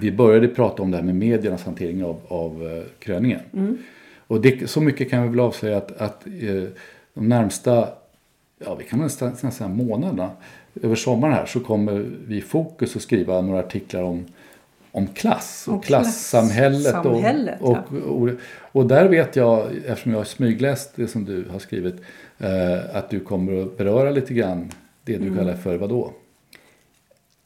Vi 0.00 0.12
började 0.12 0.48
prata 0.48 0.82
om 0.82 0.90
det 0.90 0.96
här 0.96 1.04
med 1.04 1.14
mediernas 1.14 1.64
hantering 1.64 2.04
av, 2.04 2.20
av 2.28 2.66
eh, 2.76 2.82
kröningen. 2.98 3.40
Och 4.26 4.40
det, 4.40 4.70
så 4.70 4.80
mycket 4.80 5.10
kan 5.10 5.22
vi 5.22 5.28
väl 5.28 5.40
avslöja 5.40 5.76
att, 5.76 6.00
att 6.00 6.26
eh, 6.26 6.32
de 7.14 7.28
närmsta, 7.28 7.88
ja 8.64 8.74
vi 8.74 8.84
kan 8.84 8.98
nästan 8.98 9.52
säga 9.52 9.68
månaderna, 9.68 10.30
över 10.82 10.94
sommaren 10.94 11.34
här 11.34 11.46
så 11.46 11.60
kommer 11.60 12.04
vi 12.26 12.36
i 12.36 12.40
Fokus 12.40 12.96
att 12.96 13.02
skriva 13.02 13.40
några 13.40 13.58
artiklar 13.60 14.02
om 14.02 14.24
om 14.92 15.06
klass 15.06 15.64
och 15.68 15.74
Om 15.74 15.80
klassamhället. 15.80 16.90
klassamhället, 16.92 17.60
och, 17.60 17.70
och, 17.92 18.22
och, 18.22 18.28
och 18.72 18.86
där 18.86 19.08
vet 19.08 19.36
jag, 19.36 19.66
eftersom 19.86 20.12
jag 20.12 20.18
har 20.18 20.24
smygläst 20.24 20.92
det 20.94 21.08
som 21.08 21.24
du 21.24 21.44
har 21.50 21.58
skrivit, 21.58 21.94
eh, 22.38 22.96
att 22.96 23.10
du 23.10 23.20
kommer 23.20 23.62
att 23.62 23.76
beröra 23.78 24.10
lite 24.10 24.34
grann 24.34 24.72
det 25.04 25.14
Mm. 25.14 25.30
du 25.30 25.36
kallar 25.38 25.54
för 25.54 25.76
vad 25.76 25.88
då? 25.88 26.12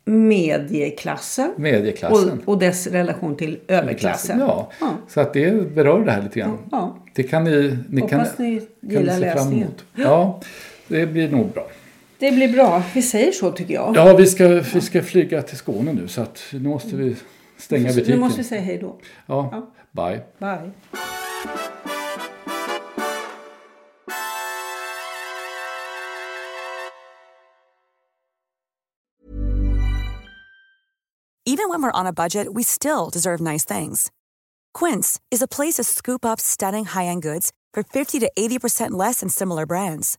Medieklassen. 0.05 1.53
Medieklassen. 1.57 2.39
Och, 2.47 2.49
och 2.53 2.59
dess 2.59 2.87
relation 2.87 3.37
till 3.37 3.59
överklassen. 3.69 4.41
Ja. 4.41 4.71
Ja. 4.81 4.91
så 5.09 5.21
att 5.21 5.33
det 5.33 5.75
berör 5.75 6.05
det 6.05 6.13
här 6.13 6.23
lite 6.23 6.39
grann. 6.41 6.59
Ja. 6.73 6.97
Det 7.15 7.23
kan 7.23 7.45
ni, 7.45 7.79
ni 7.89 8.01
Hoppas 8.01 8.37
kan, 8.37 8.47
ni 8.47 8.59
kan 8.61 8.91
gillar 8.91 9.21
se 9.21 9.33
fram 9.33 9.53
emot. 9.53 9.85
Ja, 9.95 10.41
det 10.89 11.07
blir 11.07 11.31
nog 11.31 11.53
bra. 11.53 11.67
Det 12.19 12.33
blir 12.33 12.53
bra. 12.53 12.83
Vi 12.95 13.03
säger 13.03 13.33
så 13.33 13.53
tycker 13.53 13.75
jag. 13.75 13.97
Ja, 13.97 14.17
vi 14.17 14.27
ska, 14.27 14.49
vi 14.49 14.81
ska 14.81 15.03
flyga 15.03 15.43
till 15.43 15.57
Skåne 15.57 15.93
nu 15.93 16.09
så 16.09 16.23
att 16.23 16.43
nu 16.53 16.69
måste 16.69 16.97
vi 16.97 17.17
stänga 17.59 17.89
Så 17.89 17.95
butiken. 17.95 18.15
Nu 18.15 18.21
måste 18.21 18.41
vi 18.41 18.49
säga 18.49 18.61
hej 18.61 18.79
då. 18.79 18.99
Ja, 19.27 19.73
bye. 19.93 20.21
Bye. 20.39 20.71
Even 31.47 31.69
when 31.69 31.83
we're 31.83 32.01
on 32.01 32.07
a 32.07 32.13
budget, 32.13 32.55
we 32.55 32.63
still 32.63 33.11
deserve 33.11 33.41
nice 33.41 33.65
things. 33.65 34.11
Quince 34.73 35.21
is 35.31 35.43
a 35.43 35.47
place 35.47 35.75
to 35.75 35.85
scoop 35.85 36.25
up 36.25 36.41
stunning 36.41 36.85
high-end 36.85 37.23
goods 37.23 37.53
for 37.75 37.83
50 37.83 38.19
to 38.21 38.31
80% 38.37 38.93
less 38.93 39.21
than 39.21 39.29
similar 39.29 39.67
brands. 39.67 40.19